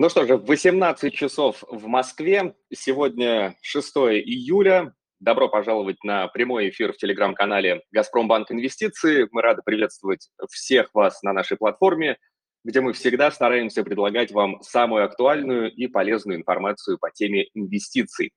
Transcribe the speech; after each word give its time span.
Ну 0.00 0.08
что 0.08 0.24
же, 0.26 0.36
18 0.36 1.12
часов 1.12 1.64
в 1.68 1.88
Москве. 1.88 2.54
Сегодня 2.72 3.56
6 3.62 3.96
июля. 3.96 4.94
Добро 5.18 5.48
пожаловать 5.48 6.04
на 6.04 6.28
прямой 6.28 6.68
эфир 6.68 6.92
в 6.92 6.98
телеграм-канале 6.98 7.82
«Газпромбанк 7.90 8.52
Инвестиции». 8.52 9.26
Мы 9.32 9.42
рады 9.42 9.62
приветствовать 9.64 10.28
всех 10.52 10.94
вас 10.94 11.20
на 11.24 11.32
нашей 11.32 11.56
платформе, 11.56 12.16
где 12.64 12.80
мы 12.80 12.92
всегда 12.92 13.32
стараемся 13.32 13.82
предлагать 13.82 14.30
вам 14.30 14.62
самую 14.62 15.04
актуальную 15.04 15.74
и 15.74 15.88
полезную 15.88 16.38
информацию 16.38 16.96
по 17.00 17.10
теме 17.10 17.48
инвестиций. 17.54 18.30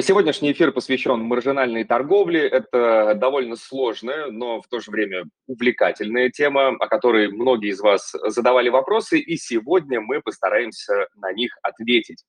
Сегодняшний 0.00 0.52
эфир 0.52 0.72
посвящен 0.72 1.20
маржинальной 1.20 1.84
торговле. 1.84 2.46
Это 2.46 3.14
довольно 3.14 3.56
сложная, 3.56 4.26
но 4.26 4.60
в 4.60 4.68
то 4.68 4.78
же 4.78 4.90
время 4.90 5.24
увлекательная 5.46 6.28
тема, 6.28 6.68
о 6.68 6.86
которой 6.86 7.28
многие 7.28 7.70
из 7.70 7.80
вас 7.80 8.12
задавали 8.26 8.68
вопросы, 8.68 9.18
и 9.18 9.36
сегодня 9.38 10.02
мы 10.02 10.20
постараемся 10.20 11.08
на 11.14 11.32
них 11.32 11.56
ответить. 11.62 12.24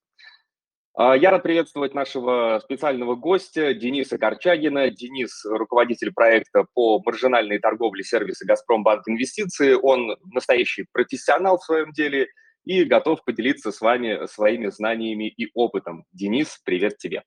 А, 0.94 1.18
я 1.18 1.30
рад 1.30 1.44
приветствовать 1.44 1.94
нашего 1.94 2.62
специального 2.64 3.16
гостя 3.16 3.74
Дениса 3.74 4.18
Корчагина. 4.18 4.90
Денис– 4.90 5.44
руководитель 5.46 6.14
проекта 6.14 6.66
по 6.74 7.02
маржинальной 7.06 7.60
торговле 7.60 8.04
сервиса 8.04 8.46
«Газпромбанк 8.46 9.10
Инвестиции». 9.10 9.74
Он 9.74 10.16
настоящий 10.32 10.86
профессионал 10.94 11.58
в 11.58 11.66
своем 11.66 11.92
деле 11.92 12.30
и 12.64 12.86
готов 12.86 13.26
поделиться 13.26 13.74
с 13.74 13.82
вами 13.82 14.26
своими 14.28 14.68
знаниями 14.68 15.28
и 15.28 15.50
опытом. 15.54 16.06
Денис, 16.14 16.62
привет 16.64 16.98
тебе. 16.98 17.24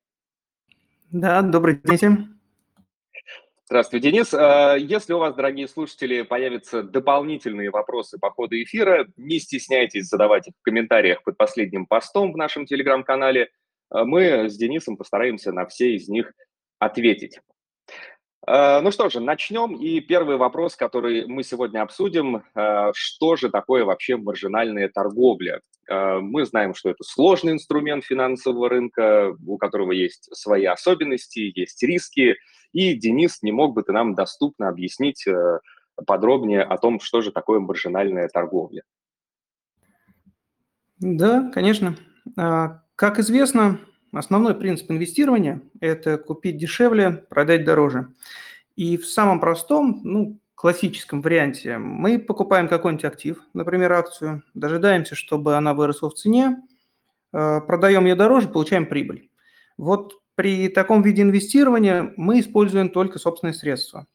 Да, 1.12 1.42
добрый 1.42 1.80
день 1.82 1.96
всем. 1.96 2.40
Здравствуй, 3.64 3.98
Денис. 3.98 4.32
А, 4.32 4.76
если 4.76 5.12
у 5.12 5.18
вас, 5.18 5.34
дорогие 5.34 5.66
слушатели, 5.66 6.22
появятся 6.22 6.84
дополнительные 6.84 7.70
вопросы 7.70 8.16
по 8.18 8.30
ходу 8.30 8.54
эфира, 8.62 9.08
не 9.16 9.40
стесняйтесь 9.40 10.06
задавать 10.06 10.46
их 10.46 10.54
в 10.60 10.62
комментариях 10.62 11.24
под 11.24 11.36
последним 11.36 11.86
постом 11.86 12.32
в 12.32 12.36
нашем 12.36 12.64
телеграм-канале. 12.64 13.48
А, 13.90 14.04
мы 14.04 14.48
с 14.48 14.56
Денисом 14.56 14.96
постараемся 14.96 15.50
на 15.50 15.66
все 15.66 15.96
из 15.96 16.08
них 16.08 16.32
ответить. 16.78 17.40
А, 18.52 18.80
ну 18.80 18.90
что 18.90 19.08
же, 19.08 19.20
начнем. 19.20 19.76
И 19.76 20.00
первый 20.00 20.36
вопрос, 20.36 20.74
который 20.74 21.24
мы 21.26 21.44
сегодня 21.44 21.82
обсудим, 21.82 22.42
что 22.94 23.36
же 23.36 23.48
такое 23.48 23.84
вообще 23.84 24.16
маржинальная 24.16 24.88
торговля? 24.88 25.60
А, 25.88 26.18
мы 26.18 26.44
знаем, 26.44 26.74
что 26.74 26.90
это 26.90 27.04
сложный 27.04 27.52
инструмент 27.52 28.04
финансового 28.04 28.68
рынка, 28.68 29.36
у 29.46 29.56
которого 29.56 29.92
есть 29.92 30.34
свои 30.34 30.64
особенности, 30.64 31.52
есть 31.54 31.80
риски. 31.84 32.36
И, 32.72 32.94
Денис, 32.94 33.40
не 33.42 33.52
мог 33.52 33.74
бы 33.74 33.84
ты 33.84 33.92
нам 33.92 34.14
доступно 34.14 34.68
объяснить 34.68 35.26
э, 35.28 35.60
подробнее 36.06 36.62
о 36.62 36.76
том, 36.76 36.98
что 37.00 37.20
же 37.20 37.30
такое 37.30 37.60
маржинальная 37.60 38.28
торговля? 38.28 38.82
Да, 40.98 41.50
конечно. 41.52 41.96
А, 42.36 42.82
как 42.96 43.20
известно, 43.20 43.78
основной 44.12 44.54
принцип 44.54 44.90
инвестирования– 44.90 45.62
это 45.80 46.18
купить 46.18 46.56
дешевле, 46.56 47.24
продать 47.28 47.64
дороже. 47.64 48.08
И 48.76 48.96
в 48.96 49.06
самом 49.06 49.40
простом, 49.40 50.00
ну, 50.04 50.38
классическом 50.54 51.22
варианте 51.22 51.78
мы 51.78 52.18
покупаем 52.18 52.68
какой-нибудь 52.68 53.04
актив, 53.04 53.42
например, 53.54 53.92
акцию, 53.92 54.42
дожидаемся, 54.52 55.14
чтобы 55.14 55.56
она 55.56 55.72
выросла 55.72 56.10
в 56.10 56.14
цене, 56.14 56.62
э, 57.32 57.60
продаем 57.62 58.04
ее 58.04 58.14
дороже, 58.14 58.48
получаем 58.48 58.86
прибыль. 58.86 59.30
Вот 59.78 60.20
при 60.34 60.68
таком 60.68 61.02
виде 61.02 61.22
инвестирования 61.22 62.12
мы 62.16 62.40
используем 62.40 62.90
только 62.90 63.18
собственные 63.18 63.54
средства. 63.54 64.06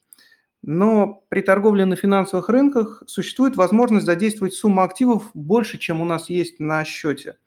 Но 0.61 1.23
при 1.29 1.41
торговле 1.41 1.85
на 1.85 1.95
финансовых 1.95 2.49
рынках 2.49 3.03
существует 3.07 3.55
возможность 3.55 4.05
задействовать 4.05 4.53
сумму 4.53 4.81
активов 4.81 5.29
больше, 5.33 5.77
чем 5.77 6.01
у 6.01 6.05
нас 6.05 6.29
есть 6.29 6.59
на 6.59 6.83
счете. 6.83 7.37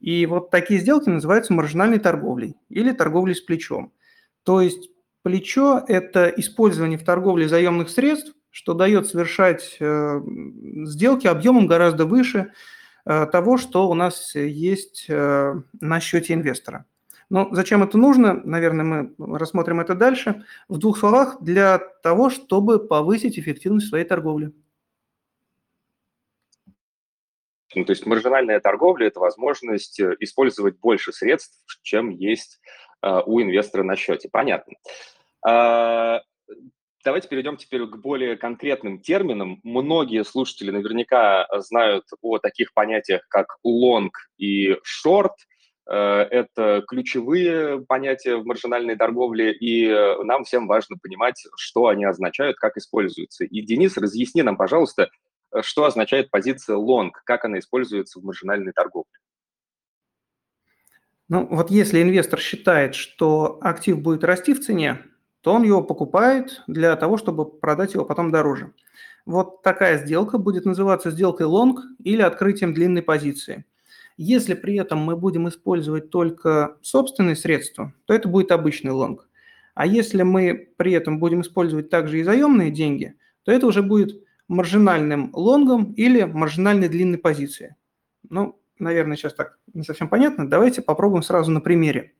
И 0.00 0.26
вот 0.26 0.50
такие 0.50 0.80
сделки 0.80 1.08
называются 1.08 1.52
маржинальной 1.52 1.98
торговлей 1.98 2.56
или 2.68 2.92
торговлей 2.92 3.34
с 3.34 3.40
плечом. 3.40 3.92
То 4.42 4.60
есть 4.60 4.90
Плечо– 5.24 5.82
это 5.88 6.28
использование 6.28 6.98
в 6.98 7.04
торговле 7.04 7.48
заемных 7.48 7.88
средств, 7.88 8.34
что 8.50 8.74
дает 8.74 9.08
совершать 9.08 9.78
э, 9.80 10.20
сделки 10.84 11.26
объемом 11.26 11.66
гораздо 11.66 12.04
выше 12.04 12.52
э, 13.06 13.26
того, 13.32 13.56
что 13.56 13.88
у 13.88 13.94
нас 13.94 14.34
есть 14.34 15.06
э, 15.08 15.54
на 15.80 16.00
счете 16.00 16.34
инвестора. 16.34 16.84
Но 17.30 17.48
зачем 17.52 17.82
это 17.82 17.96
нужно? 17.96 18.34
Наверное, 18.44 19.10
мы 19.16 19.38
рассмотрим 19.38 19.80
это 19.80 19.94
дальше. 19.94 20.44
В 20.68 20.76
двух 20.76 20.98
словах, 20.98 21.38
для 21.40 21.78
того, 22.02 22.28
чтобы 22.28 22.78
повысить 22.78 23.38
эффективность 23.38 23.88
своей 23.88 24.04
торговли. 24.04 24.52
Ну, 27.76 27.84
то 27.84 27.90
есть 27.90 28.06
маржинальная 28.06 28.60
торговля– 28.60 29.06
это 29.08 29.20
возможность 29.20 30.00
использовать 30.00 30.78
больше 30.78 31.12
средств, 31.12 31.58
чем 31.82 32.10
есть 32.10 32.60
у 33.02 33.40
инвестора 33.40 33.82
на 33.82 33.96
счете. 33.96 34.28
Понятно. 34.32 34.74
А, 35.46 36.22
давайте 37.04 37.28
перейдем 37.28 37.56
теперь 37.56 37.86
к 37.86 37.96
более 37.98 38.36
конкретным 38.36 39.00
терминам. 39.00 39.60
Многие 39.62 40.24
слушатели 40.24 40.70
наверняка 40.70 41.46
знают 41.60 42.04
о 42.22 42.38
таких 42.38 42.72
понятиях, 42.72 43.22
как 43.28 43.58
long 43.64 44.08
и 44.38 44.72
short. 45.06 45.34
Э, 45.86 46.22
это 46.22 46.82
ключевые 46.88 47.84
понятия 47.86 48.36
в 48.36 48.46
маржинальной 48.46 48.96
торговле, 48.96 49.52
и 49.52 49.86
нам 50.24 50.44
всем 50.44 50.66
важно 50.66 50.96
понимать, 50.96 51.44
что 51.56 51.88
они 51.88 52.06
означают, 52.06 52.56
как 52.56 52.78
используются. 52.78 53.44
И, 53.44 53.60
Денис, 53.60 53.96
разъясни 53.98 54.42
нам, 54.42 54.56
пожалуйста, 54.56 55.10
что 55.62 55.84
означает 55.84 56.30
позиция 56.30 56.76
long, 56.76 57.10
как 57.24 57.44
она 57.44 57.58
используется 57.58 58.20
в 58.20 58.24
маржинальной 58.24 58.72
торговле. 58.72 59.10
Ну, 61.28 61.46
вот 61.50 61.70
если 61.70 62.02
инвестор 62.02 62.38
считает, 62.38 62.94
что 62.94 63.58
актив 63.62 63.98
будет 64.00 64.24
расти 64.24 64.52
в 64.52 64.60
цене, 64.60 65.02
то 65.40 65.52
он 65.52 65.62
его 65.62 65.82
покупает 65.82 66.62
для 66.66 66.96
того, 66.96 67.16
чтобы 67.16 67.44
продать 67.44 67.94
его 67.94 68.04
потом 68.04 68.30
дороже. 68.30 68.72
Вот 69.26 69.62
такая 69.62 69.98
сделка 69.98 70.38
будет 70.38 70.64
называться 70.64 71.10
сделкой 71.10 71.46
long 71.46 71.76
или 72.02 72.20
открытием 72.20 72.74
длинной 72.74 73.02
позиции. 73.02 73.64
Если 74.16 74.54
при 74.54 74.76
этом 74.76 75.00
мы 75.00 75.16
будем 75.16 75.48
использовать 75.48 76.10
только 76.10 76.76
собственные 76.82 77.36
средства, 77.36 77.92
то 78.04 78.14
это 78.14 78.28
будет 78.28 78.52
обычный 78.52 78.92
long. 78.92 79.18
А 79.74 79.86
если 79.86 80.22
мы 80.22 80.72
при 80.76 80.92
этом 80.92 81.18
будем 81.18 81.40
использовать 81.40 81.90
также 81.90 82.20
и 82.20 82.22
заемные 82.22 82.70
деньги, 82.70 83.14
то 83.44 83.52
это 83.52 83.66
уже 83.66 83.82
будет 83.82 84.23
маржинальным 84.48 85.30
лонгом 85.32 85.92
или 85.92 86.22
маржинальной 86.24 86.88
длинной 86.88 87.18
позицией. 87.18 87.74
Ну, 88.28 88.60
наверное, 88.78 89.16
сейчас 89.16 89.34
так 89.34 89.58
не 89.72 89.84
совсем 89.84 90.08
понятно. 90.08 90.48
Давайте 90.48 90.82
попробуем 90.82 91.22
сразу 91.22 91.50
на 91.50 91.60
примере. 91.60 92.12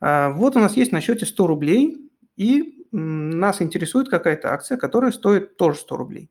А, 0.00 0.30
вот 0.30 0.56
у 0.56 0.60
нас 0.60 0.76
есть 0.76 0.92
на 0.92 1.00
счете 1.00 1.26
100 1.26 1.46
рублей, 1.46 2.10
и 2.36 2.86
нас 2.92 3.60
интересует 3.60 4.08
какая-то 4.08 4.52
акция, 4.52 4.76
которая 4.76 5.12
стоит 5.12 5.56
тоже 5.56 5.78
100 5.78 5.96
рублей. 5.96 6.30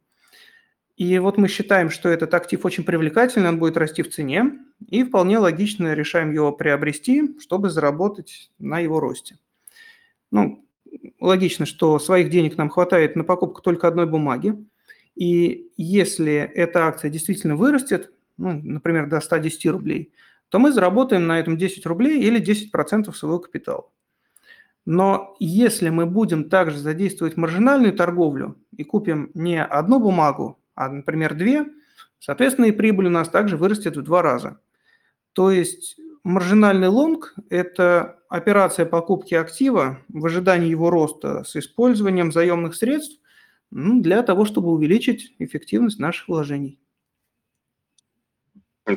И 0.95 1.17
вот 1.17 1.37
мы 1.37 1.47
считаем, 1.47 1.89
что 1.89 2.07
этот 2.07 2.33
актив 2.35 2.63
очень 2.65 2.83
привлекательный, 2.83 3.49
он 3.49 3.57
будет 3.57 3.77
расти 3.77 4.03
в 4.03 4.11
цене, 4.11 4.59
и 4.87 5.03
вполне 5.03 5.39
логично 5.39 5.93
решаем 5.93 6.31
его 6.31 6.51
приобрести, 6.51 7.39
чтобы 7.39 7.69
заработать 7.69 8.51
на 8.59 8.79
его 8.79 8.99
росте. 8.99 9.39
Ну, 10.29 10.65
логично, 11.19 11.65
что 11.65 11.97
своих 11.97 12.29
денег 12.29 12.57
нам 12.57 12.69
хватает 12.69 13.15
на 13.15 13.23
покупку 13.23 13.61
только 13.61 13.87
одной 13.87 14.05
бумаги, 14.05 14.55
и 15.15 15.71
если 15.77 16.33
эта 16.33 16.87
акция 16.87 17.09
действительно 17.09 17.55
вырастет, 17.55 18.11
ну, 18.37 18.59
например, 18.63 19.07
до 19.07 19.19
110 19.21 19.65
рублей, 19.67 20.11
то 20.49 20.59
мы 20.59 20.71
заработаем 20.71 21.27
на 21.27 21.39
этом 21.39 21.57
10 21.57 21.85
рублей 21.85 22.21
или 22.21 22.41
10% 22.41 23.11
своего 23.13 23.39
капитала. 23.39 23.89
Но 24.85 25.35
если 25.39 25.89
мы 25.89 26.05
будем 26.05 26.49
также 26.49 26.77
задействовать 26.77 27.37
маржинальную 27.37 27.93
торговлю 27.93 28.57
и 28.75 28.83
купим 28.83 29.31
не 29.33 29.63
одну 29.63 29.99
бумагу, 29.99 30.59
а, 30.75 30.89
например, 30.89 31.35
две, 31.35 31.67
соответственно, 32.19 32.65
и 32.65 32.71
прибыль 32.71 33.07
у 33.07 33.11
нас 33.11 33.29
также 33.29 33.55
вырастет 33.55 33.95
в 33.95 34.01
два 34.01 34.21
раза. 34.21 34.59
То 35.31 35.51
есть 35.51 35.95
маржинальный 36.23 36.89
лонг– 36.89 37.33
это 37.49 38.19
операция 38.29 38.85
покупки 38.85 39.35
актива 39.35 39.99
в 40.09 40.25
ожидании 40.25 40.69
его 40.69 40.89
роста 40.89 41.43
с 41.45 41.55
использованием 41.55 42.31
заемных 42.31 42.75
средств 42.75 43.19
для 43.73 44.21
того, 44.21 44.45
чтобы 44.45 44.71
увеличить 44.71 45.33
эффективность 45.39 45.99
наших 45.99 46.27
вложений. 46.27 46.79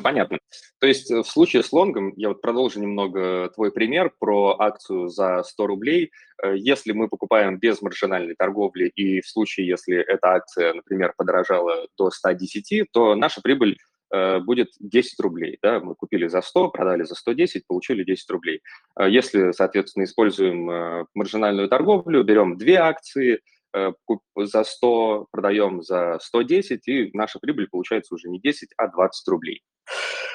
Понятно. 0.03 0.39
То 0.81 0.87
есть 0.89 1.11
э, 1.13 1.23
в 1.23 1.27
случае 1.27 1.63
с 1.63 1.73
лонгом, 1.73 2.13
я 2.17 2.29
вот 2.29 2.43
продолжу 2.43 2.81
немного 2.81 3.51
твой 3.55 3.71
пример 3.71 4.13
про 4.19 4.57
акцию 4.59 5.09
за 5.09 5.45
100 5.45 5.67
рублей. 5.67 6.11
Э, 6.43 6.55
если 6.57 6.91
мы 6.91 7.09
покупаем 7.09 7.59
без 7.59 7.81
маржинальной 7.81 8.35
торговли, 8.35 8.89
и 8.89 9.21
в 9.21 9.29
случае, 9.29 9.69
если 9.69 9.97
эта 9.97 10.33
акция, 10.33 10.75
например, 10.75 11.15
подорожала 11.17 11.87
до 11.97 12.11
110, 12.11 12.91
то 12.91 13.15
наша 13.15 13.41
прибыль 13.41 13.79
э, 14.13 14.41
будет 14.41 14.71
10 14.81 15.21
рублей. 15.21 15.57
Да? 15.63 15.79
Мы 15.79 15.95
купили 15.95 16.27
за 16.27 16.43
100, 16.43 16.71
продали 16.71 17.05
за 17.05 17.15
110, 17.15 17.65
получили 17.69 18.03
10 18.03 18.29
рублей. 18.31 18.63
Если, 19.01 19.53
соответственно, 19.53 20.03
используем 20.03 21.07
маржинальную 21.15 21.69
торговлю, 21.69 22.25
берем 22.25 22.59
две 22.59 22.79
акции, 22.79 23.41
за 23.73 24.65
100 24.65 25.27
продаем 25.31 25.83
за 25.83 26.19
110, 26.21 26.89
и 26.89 27.11
наша 27.13 27.39
прибыль 27.39 27.69
получается 27.69 28.15
уже 28.15 28.29
не 28.29 28.41
10, 28.41 28.71
а 28.77 28.89
20 28.89 29.29
рублей. 29.29 29.63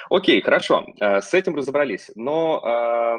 Окей, 0.10 0.42
хорошо, 0.42 0.86
с 1.00 1.33
этим 1.33 1.56
разобрались. 1.56 2.12
Но 2.16 3.18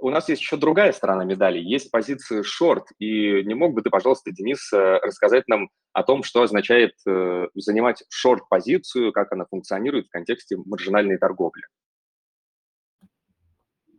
у 0.00 0.10
нас 0.10 0.28
есть 0.28 0.42
еще 0.42 0.56
другая 0.56 0.92
сторона 0.92 1.24
медали, 1.24 1.58
есть 1.58 1.90
позиции 1.90 2.42
шорт. 2.42 2.88
И 2.98 3.42
не 3.44 3.54
мог 3.54 3.74
бы 3.74 3.82
ты, 3.82 3.90
пожалуйста, 3.90 4.30
Денис, 4.30 4.72
э, 4.72 4.98
рассказать 5.02 5.48
нам 5.48 5.68
о 5.92 6.02
том, 6.02 6.22
что 6.22 6.42
означает 6.42 6.92
э, 7.08 7.46
занимать 7.54 8.04
шорт-позицию, 8.10 9.12
как 9.12 9.32
она 9.32 9.46
функционирует 9.46 10.06
в 10.06 10.10
контексте 10.10 10.56
маржинальной 10.64 11.18
торговли? 11.18 11.62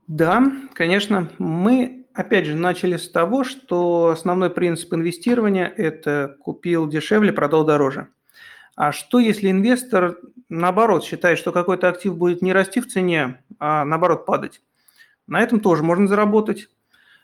Да, 0.07 0.43
конечно. 0.73 1.29
Мы, 1.37 2.06
опять 2.17 2.45
же, 2.45 2.55
начали 2.55 2.97
с 2.97 3.09
того, 3.09 3.43
что 3.43 4.07
основной 4.07 4.49
принцип 4.49 4.93
инвестирования– 4.93 5.71
это 5.77 6.35
купил 6.41 6.87
дешевле, 6.87 7.31
продал 7.31 7.63
дороже. 7.63 8.07
А 8.75 8.91
что, 8.91 9.19
если 9.19 9.51
инвестор, 9.51 10.17
наоборот, 10.49 11.05
считает, 11.05 11.37
что 11.37 11.51
какой-то 11.51 11.87
актив 11.87 12.15
будет 12.17 12.41
не 12.41 12.53
расти 12.53 12.81
в 12.81 12.87
цене, 12.87 13.43
а 13.59 13.85
наоборот 13.85 14.25
падать? 14.25 14.61
На 15.27 15.41
этом 15.41 15.59
тоже 15.59 15.83
можно 15.83 16.07
заработать. 16.07 16.69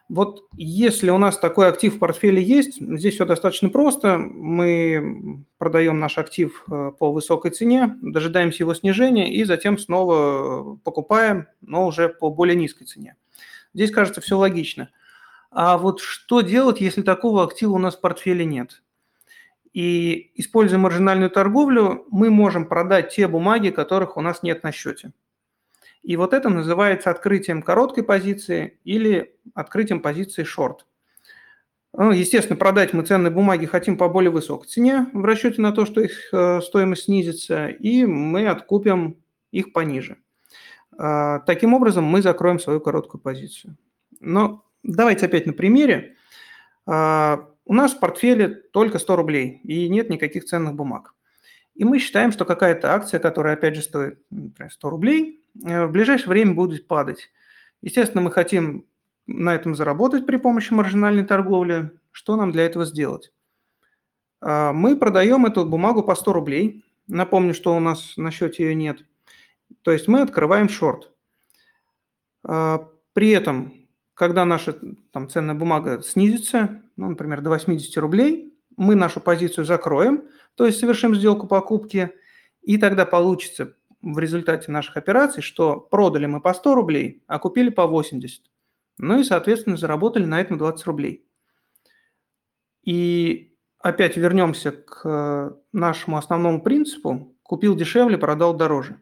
Вот 0.10 0.48
если 0.57 1.10
у 1.10 1.18
нас 1.18 1.40
такой 1.40 1.68
актив 1.69 1.95
в 1.95 2.00
портфеле 2.00 2.44
есть, 2.44 2.80
здесь 2.80 3.16
все 3.16 3.25
достаточно 3.25 3.69
просто. 3.69 4.18
Мы 4.19 5.44
продаем 5.57 5.98
наш 5.98 6.18
актив 6.19 6.63
э, 6.69 6.92
по 7.00 7.12
высокой 7.12 7.51
цене, 7.51 7.98
дожидаемся 8.01 8.63
его 8.63 8.75
снижения 8.75 9.34
и 9.34 9.44
затем 9.44 9.78
снова 9.78 10.78
покупаем, 10.84 11.48
но 11.62 11.88
уже 11.88 12.10
по 12.10 12.30
более 12.30 12.56
низкой 12.56 12.86
цене. 12.86 13.16
Здесь, 13.73 13.91
кажется, 13.91 14.21
все 14.21 14.37
логично. 14.37 14.89
А 15.51 15.77
вот 15.77 15.99
что 15.99 16.41
делать, 16.41 16.81
если 16.81 17.01
такого 17.01 17.43
актива 17.43 17.73
у 17.73 17.77
нас 17.77 17.95
в 17.95 18.01
портфеле 18.01 18.45
нет? 18.45 18.81
И 19.73 20.31
используя 20.35 20.79
маржинальную 20.79 21.31
торговлю, 21.31 22.05
мы 22.11 22.29
можем 22.29 22.67
продать 22.67 23.13
те 23.13 23.27
бумаги, 23.27 23.69
которых 23.69 24.17
у 24.17 24.21
нас 24.21 24.43
нет 24.43 24.63
на 24.63 24.71
счете. 24.71 25.13
И 26.03 26.15
вот 26.17 26.33
это 26.33 26.49
называется 26.49 27.09
открытием 27.09 27.61
короткой 27.61 28.03
позиции 28.03 28.79
или 28.83 29.35
открытием 29.53 30.01
позиции 30.01 30.43
шорт. 30.43 30.85
Ну, 31.95 32.11
естественно, 32.11 32.57
продать 32.57 32.93
мы 32.93 33.03
ценные 33.03 33.31
бумаги 33.31 33.65
хотим 33.65 33.97
по 33.97 34.09
более 34.09 34.31
высокой 34.31 34.67
цене 34.67 35.07
в 35.13 35.23
расчете 35.23 35.61
на 35.61 35.71
то, 35.71 35.85
что 35.85 36.01
их 36.01 36.33
э, 36.33 36.59
стоимость 36.61 37.03
снизится, 37.03 37.67
и 37.67 38.05
мы 38.05 38.47
откупим 38.47 39.23
их 39.51 39.73
пониже. 39.73 40.17
А, 40.98 41.40
таким 41.40 41.74
образом, 41.74 42.04
мы 42.04 42.22
закроем 42.22 42.60
свою 42.60 42.80
короткую 42.80 43.22
позицию. 43.22 43.78
Но 44.19 44.66
давайте 44.84 45.25
опять 45.25 45.45
на 45.45 45.54
примере. 45.54 46.16
А, 46.86 47.48
у 47.66 47.74
нас 47.74 47.94
в 47.94 48.00
портфеле 48.00 48.50
только 48.50 49.00
100 49.00 49.16
рублей 49.16 49.62
и 49.63 49.88
нет 49.90 50.10
никаких 50.10 50.45
ценных 50.45 50.75
бумаг. 50.75 51.13
И 51.75 51.86
мы 51.86 52.00
считаем, 52.00 52.31
что 52.31 52.45
какая-то 52.45 52.94
акция, 52.94 53.19
которая, 53.19 53.56
опять 53.56 53.75
же, 53.75 53.81
стоит 53.81 54.19
например, 54.30 54.72
100 54.72 54.90
рублей, 54.90 55.44
Э, 55.62 55.86
в 55.86 55.92
ближайшее 55.92 56.30
время 56.30 56.54
будет 56.54 56.88
падать. 56.88 57.31
Естественно, 57.81 58.22
мы 58.22 58.31
хотим 58.31 58.86
на 59.28 59.56
этом 59.56 59.75
заработать 59.75 60.25
при 60.25 60.38
помощи 60.38 60.74
маржинальной 60.74 61.25
торговли. 61.25 61.92
Что 62.12 62.36
нам 62.36 62.51
для 62.51 62.63
этого 62.63 62.86
сделать? 62.86 63.31
А, 64.42 64.74
мы 64.74 64.98
продаем 64.98 65.45
эту 65.45 65.66
бумагу 65.66 66.04
по 66.04 66.16
100 66.16 66.34
рублей. 66.34 66.84
Напомню, 67.07 67.54
что 67.54 67.75
у 67.75 67.80
нас 67.80 68.18
на 68.18 68.31
счете 68.31 68.63
ее 68.63 68.75
нет. 68.75 69.06
То 69.81 69.91
есть 69.91 70.07
мы 70.07 70.21
открываем 70.21 70.69
шорт. 70.69 71.11
А, 72.43 72.89
при 73.13 73.29
этом, 73.29 73.73
когда 74.13 74.45
наша 74.45 74.77
там, 75.11 75.29
ценная 75.29 75.55
бумага 75.55 76.01
снизится, 76.01 76.81
ну, 76.95 77.09
например, 77.09 77.41
до 77.41 77.49
80 77.49 77.97
рублей, 77.97 78.53
мы 78.77 78.95
нашу 78.95 79.19
позицию 79.21 79.65
закроем, 79.65 80.23
то 80.55 80.65
есть 80.65 80.79
совершим 80.79 81.15
сделку 81.15 81.47
покупки, 81.47 82.11
и 82.61 82.77
тогда 82.77 83.05
получится 83.05 83.75
в 84.01 84.19
результате 84.19 84.71
наших 84.71 84.97
операций, 84.97 85.41
что 85.41 85.79
продали 85.79 86.25
мы 86.25 86.41
по 86.41 86.53
100 86.53 86.75
рублей, 86.75 87.23
а 87.27 87.39
купили 87.39 87.69
по 87.69 87.87
80. 87.87 88.43
Ну 88.99 89.19
и, 89.19 89.23
соответственно, 89.23 89.77
заработали 89.77 90.25
на 90.25 90.41
этом 90.41 90.57
20 90.57 90.85
рублей. 90.85 91.25
И 92.83 93.55
опять 93.79 94.17
вернемся 94.17 94.71
к 94.71 95.57
нашему 95.71 96.17
основному 96.17 96.61
принципу. 96.61 97.35
Купил 97.43 97.75
дешевле, 97.75 98.17
продал 98.17 98.53
дороже. 98.53 99.01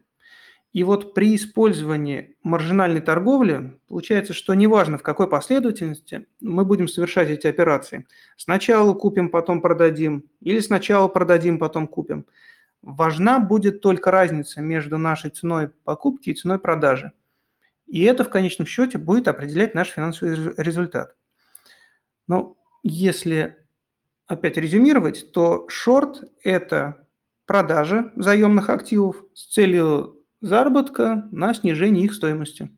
И 0.72 0.84
вот 0.84 1.12
при 1.14 1.36
использовании 1.36 2.36
маржинальной 2.42 3.02
торговли 3.02 3.78
получается, 3.88 4.32
что 4.32 4.54
неважно 4.54 4.96
в 4.96 5.02
какой 5.02 5.28
последовательности 5.28 6.26
мы 6.40 6.64
будем 6.64 6.88
совершать 6.88 7.28
эти 7.28 7.46
операции. 7.46 8.06
Сначала 8.36 8.94
купим, 8.94 9.28
потом 9.28 9.60
продадим, 9.60 10.24
или 10.40 10.60
сначала 10.60 11.08
продадим, 11.08 11.58
потом 11.58 11.86
купим– 11.86 12.26
важна 12.82 13.38
будет 13.38 13.80
только 13.80 14.10
разница 14.10 14.60
между 14.60 14.98
нашей 14.98 15.30
ценой 15.30 15.68
покупки 15.68 16.30
и 16.30 16.34
ценой 16.34 16.58
продажи. 16.58 17.12
И 17.86 18.02
это 18.02 18.24
в 18.24 18.30
конечном 18.30 18.66
счете 18.66 18.98
будет 18.98 19.28
определять 19.28 19.74
наш 19.74 19.88
финансовый 19.88 20.54
результат. 20.56 21.16
Но 22.26 22.56
если 22.82 23.56
опять 24.26 24.56
резюмировать, 24.56 25.32
то 25.32 25.66
шорт– 25.68 26.24
это 26.42 27.06
продажа 27.46 28.12
заемных 28.16 28.70
активов 28.70 29.24
с 29.34 29.52
целью 29.52 30.21
заработка 30.42 31.28
на 31.30 31.54
снижение 31.54 32.04
их 32.04 32.12
стоимости. 32.12 32.68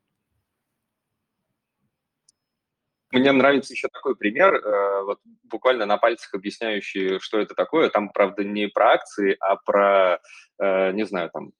Мне 3.10 3.30
нравится 3.30 3.72
еще 3.72 3.88
такой 3.92 4.16
пример, 4.16 4.56
э, 4.56 5.02
вот 5.04 5.20
буквально 5.44 5.86
на 5.86 5.98
пальцах 5.98 6.34
объясняющий, 6.34 7.20
что 7.20 7.38
это 7.38 7.54
такое. 7.54 7.88
Там, 7.88 8.10
правда, 8.10 8.42
не 8.42 8.66
про 8.66 8.94
акции, 8.94 9.36
а 9.38 9.54
про, 9.54 10.18
э, 10.58 10.92
не 10.92 11.04
знаю, 11.04 11.30
там, 11.32 11.52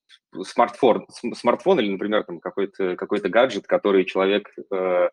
смартфон, 0.43 1.07
смартфон 1.33 1.79
или, 1.79 1.89
например, 1.89 2.25
там 2.25 2.41
какой-то 2.41 2.97
какой 2.97 3.21
гаджет, 3.21 3.67
который 3.67 4.03
человек, 4.03 4.49
э, 4.69 5.09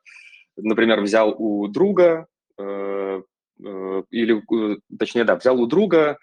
например, 0.56 1.00
взял 1.00 1.30
у 1.30 1.68
друга, 1.68 2.26
или, 2.58 4.42
точнее, 4.98 5.24
да, 5.24 5.36
взял 5.36 5.60
у 5.60 5.66
друга, 5.66 6.18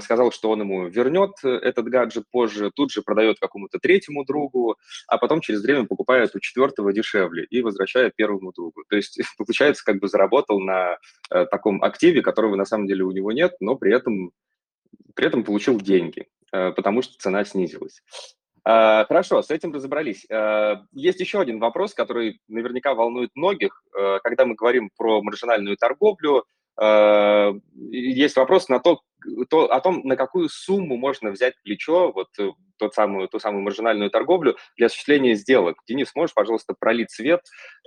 сказал, 0.00 0.30
что 0.30 0.50
он 0.50 0.60
ему 0.60 0.86
вернет 0.86 1.32
э, 1.42 1.48
этот 1.48 1.86
гаджет 1.86 2.24
позже, 2.30 2.70
тут 2.74 2.92
же 2.92 3.02
продает 3.02 3.40
какому-то 3.40 3.78
третьему 3.78 4.24
другу, 4.24 4.76
а 5.08 5.18
потом 5.18 5.40
через 5.40 5.62
время 5.62 5.86
покупает 5.86 6.34
у 6.36 6.40
четвертого 6.40 6.92
дешевле 6.92 7.44
и 7.44 7.60
возвращает 7.60 8.14
первому 8.14 8.52
другу. 8.52 8.84
То 8.88 8.96
есть, 8.96 9.18
получается, 9.38 9.84
как 9.84 9.98
бы 9.98 10.08
заработал 10.08 10.60
на 10.60 10.98
э, 11.30 11.46
таком 11.46 11.82
активе, 11.82 12.22
которого 12.22 12.54
на 12.56 12.64
самом 12.64 12.86
деле 12.86 13.04
у 13.04 13.10
него 13.10 13.32
нет, 13.32 13.54
но 13.60 13.74
при 13.74 13.92
этом, 13.94 14.30
при 15.14 15.26
этом 15.26 15.42
получил 15.44 15.80
деньги, 15.80 16.26
потому 16.50 17.02
что 17.02 17.14
цена 17.18 17.44
снизилась. 17.44 18.00
Хорошо, 18.64 19.42
с 19.42 19.50
этим 19.50 19.74
разобрались. 19.74 20.26
Есть 20.92 21.20
еще 21.20 21.40
один 21.40 21.58
вопрос, 21.60 21.92
который 21.92 22.40
наверняка 22.48 22.94
волнует 22.94 23.30
многих. 23.34 23.82
Когда 24.22 24.46
мы 24.46 24.54
говорим 24.54 24.90
про 24.96 25.20
маржинальную 25.20 25.76
торговлю, 25.76 26.44
есть 27.90 28.36
вопрос 28.36 28.68
на 28.68 28.80
то, 28.80 29.00
то, 29.48 29.72
о 29.72 29.80
том, 29.80 30.02
на 30.04 30.16
какую 30.16 30.48
сумму 30.48 30.96
можно 30.96 31.30
взять 31.30 31.54
плечо, 31.62 32.12
вот 32.12 32.28
э, 32.38 32.50
тот 32.78 32.94
самую, 32.94 33.28
ту 33.28 33.38
самую 33.38 33.62
маржинальную 33.62 34.10
торговлю 34.10 34.56
для 34.76 34.86
осуществления 34.86 35.34
сделок. 35.34 35.78
Денис, 35.86 36.14
можешь, 36.14 36.34
пожалуйста, 36.34 36.74
пролить 36.78 37.10
свет 37.10 37.40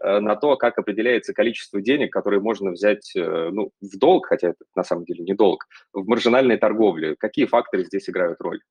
э, 0.03 0.19
на 0.19 0.35
то, 0.35 0.55
как 0.57 0.77
определяется 0.77 1.33
количество 1.33 1.81
денег, 1.81 2.11
которые 2.11 2.39
можно 2.39 2.71
взять 2.71 3.15
э, 3.15 3.49
ну, 3.51 3.71
в 3.81 3.97
долг, 3.97 4.27
хотя 4.27 4.49
это 4.49 4.65
на 4.75 4.83
самом 4.83 5.05
деле 5.05 5.23
не 5.23 5.33
долг, 5.33 5.65
в 5.93 6.07
маржинальной 6.07 6.57
торговле? 6.57 7.15
Какие 7.17 7.45
факторы 7.45 7.85
здесь 7.85 8.09
играют 8.09 8.41
роль? 8.41 8.61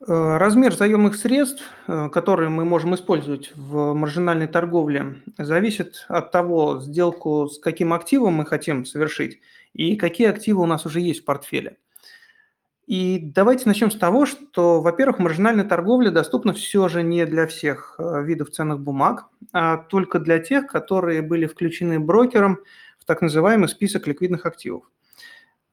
Э, 0.00 0.36
размер 0.36 0.74
заемных 0.74 1.16
средств, 1.16 1.62
э, 1.86 2.10
которые 2.10 2.50
мы 2.50 2.66
можем 2.66 2.94
использовать 2.94 3.52
в 3.56 3.94
маржинальной 3.94 4.46
торговле, 4.46 5.22
зависит 5.38 6.04
от 6.08 6.30
того, 6.30 6.80
сделку 6.80 7.48
с 7.48 7.58
каким 7.58 7.94
активом 7.94 8.34
мы 8.34 8.44
хотим 8.44 8.84
совершить 8.84 9.40
и 9.72 9.96
какие 9.96 10.28
активы 10.28 10.62
у 10.62 10.66
нас 10.66 10.84
уже 10.84 11.00
есть 11.00 11.22
в 11.22 11.24
портфеле. 11.24 11.78
И 12.86 13.18
давайте 13.34 13.64
начнем 13.66 13.90
с 13.90 13.96
того, 13.96 14.26
что, 14.26 14.82
во-первых, 14.82 15.18
маржинальная 15.18 15.64
торговля 15.64 16.10
доступна 16.10 16.52
все 16.52 16.88
же 16.88 17.02
не 17.02 17.24
для 17.24 17.46
всех 17.46 17.96
э, 17.98 18.22
видов 18.22 18.50
ценных 18.50 18.80
бумаг, 18.80 19.28
а 19.54 19.78
только 19.78 20.18
для 20.18 20.38
тех, 20.40 20.66
которые 20.66 21.22
были 21.22 21.46
включены 21.46 21.98
брокером 21.98 22.58
в 22.98 23.06
так 23.06 23.22
называемый 23.22 23.70
список 23.70 24.06
ликвидных 24.06 24.44
активов. 24.44 24.84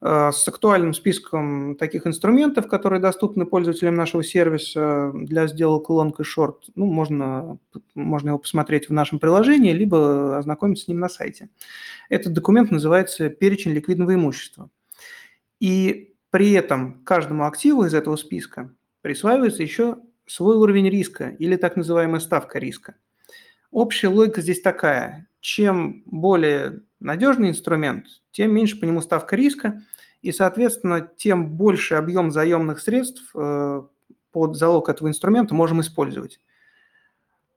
Э, 0.06 0.32
с 0.32 0.46
актуальным 0.46 0.92
списком 0.92 1.76
таких 1.76 2.06
инструментов, 2.06 2.68
которые 2.68 3.00
доступны 3.00 3.46
пользователям 3.46 3.94
нашего 3.94 4.22
сервиса 4.22 5.10
для 5.14 5.46
сделок 5.46 5.88
long 5.88 6.12
и 6.18 6.22
short. 6.22 6.56
Ну, 6.74 6.84
можно, 6.84 7.58
можно 7.94 8.28
его 8.28 8.38
посмотреть 8.38 8.90
в 8.90 8.92
нашем 8.92 9.18
приложении, 9.18 9.72
либо 9.72 10.36
ознакомиться 10.36 10.84
с 10.84 10.88
ним 10.88 11.00
на 11.00 11.08
сайте. 11.08 11.48
Этот 12.10 12.34
документ 12.34 12.70
называется 12.70 13.30
«Перечень 13.30 13.72
ликвидного 13.72 14.14
имущества». 14.14 14.68
И 15.58 16.14
при 16.28 16.52
этом 16.52 17.02
каждому 17.04 17.46
активу 17.46 17.86
из 17.86 17.94
этого 17.94 18.16
списка 18.16 18.70
присваивается 19.00 19.62
еще 19.62 19.96
свой 20.26 20.56
уровень 20.56 20.90
риска 20.90 21.30
или 21.30 21.56
так 21.56 21.76
называемая 21.76 22.20
ставка 22.20 22.58
риска. 22.58 22.96
Общая 23.70 24.08
логика 24.08 24.42
здесь 24.42 24.60
такая. 24.60 25.30
Чем 25.40 26.02
более 26.04 26.82
надежный 27.00 27.48
инструмент, 27.48 28.06
тем 28.32 28.52
меньше 28.52 28.78
по 28.78 28.84
нему 28.84 29.00
ставка 29.00 29.34
риска, 29.36 29.82
и, 30.24 30.32
соответственно, 30.32 31.06
тем 31.18 31.50
больше 31.50 31.96
объем 31.96 32.30
заемных 32.30 32.80
средств 32.80 33.30
э, 33.34 33.82
под 34.32 34.56
залог 34.56 34.88
этого 34.88 35.08
инструмента 35.08 35.54
можем 35.54 35.82
использовать. 35.82 36.40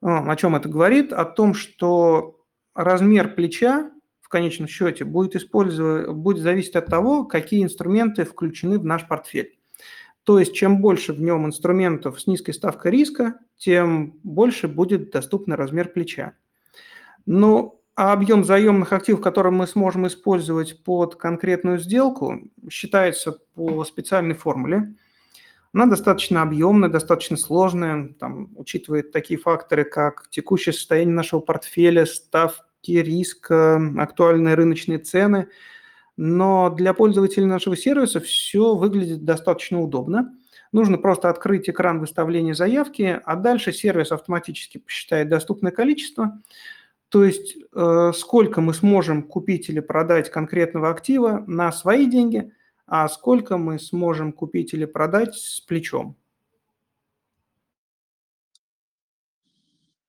О 0.02 0.36
чем 0.36 0.54
это 0.54 0.68
говорит? 0.68 1.14
О 1.14 1.24
том, 1.24 1.54
что 1.54 2.42
размер 2.76 3.36
плеча 3.36 3.90
в 4.20 4.28
конечном 4.28 4.68
счете 4.68 5.06
будет, 5.06 5.38
использовать, 5.38 6.10
будет 6.10 6.44
зависеть 6.44 6.76
от 6.76 6.88
того, 6.88 7.24
какие 7.24 7.64
инструменты 7.64 8.26
включены 8.26 8.80
в 8.80 8.84
наш 8.84 9.08
портфель. 9.08 9.58
То 10.24 10.38
есть, 10.38 10.54
чем 10.54 10.82
больше 10.82 11.14
в 11.14 11.22
нем 11.22 11.46
инструментов 11.46 12.20
с 12.20 12.28
низкой 12.28 12.52
ставкой 12.52 12.92
риска, 12.92 13.40
тем 13.56 14.20
больше 14.24 14.68
будет 14.68 15.12
доступный 15.12 15.56
размер 15.56 15.88
плеча. 15.88 16.34
Ну, 17.26 17.77
а 17.98 18.14
объем 18.14 18.46
заемных 18.46 18.94
активов, 18.94 19.20
который 19.22 19.52
мы 19.52 19.68
сможем 19.68 20.08
использовать 20.08 20.84
под 20.84 21.16
конкретную 21.16 21.80
сделку, 21.80 22.40
считается 22.70 23.34
по 23.56 23.84
специальной 23.84 24.36
формуле. 24.36 24.96
Она 25.74 25.88
достаточно 25.88 26.42
объемная, 26.42 26.90
достаточно 26.90 27.36
сложная, 27.36 28.14
там, 28.20 28.52
учитывает 28.56 29.12
такие 29.12 29.38
факторы, 29.38 29.84
как 29.84 30.30
текущее 30.30 30.72
состояние 30.72 31.16
нашего 31.16 31.42
портфеля, 31.42 32.06
ставки 32.06 32.92
риска, 32.92 33.82
актуальные 33.98 34.56
рыночные 34.56 35.00
цены– 35.00 35.50
но 36.18 36.72
для 36.72 36.96
пользователей 36.96 37.46
нашего 37.46 37.78
сервиса 37.78 38.20
все 38.20 38.76
выглядит 38.76 39.24
достаточно 39.24 39.80
удобно. 39.80 40.36
Нужно 40.72 40.98
просто 40.98 41.30
открыть 41.30 41.70
экран 41.70 42.00
выставления 42.00 42.56
заявки, 42.56 43.22
а 43.24 43.36
дальше 43.36 43.72
сервис 43.72 44.12
автоматически 44.12 44.80
посчитает 44.80 45.30
доступное 45.30 45.72
количество, 45.72 46.42
то 47.10 47.24
есть 47.24 47.58
э, 47.74 48.12
сколько 48.14 48.62
мы 48.62 48.74
сможем 48.74 49.24
купить 49.24 49.70
или 49.70 49.80
продать 49.80 50.30
конкретного 50.30 50.90
актива 50.90 51.44
на 51.48 51.72
свои 51.72 52.06
деньги, 52.06 52.52
а 52.86 53.08
сколько 53.08 53.58
мы 53.58 53.80
сможем 53.80 54.34
купить 54.34 54.74
или 54.74 54.86
продать 54.86 55.36
с 55.36 55.62
плечом. 55.62 56.18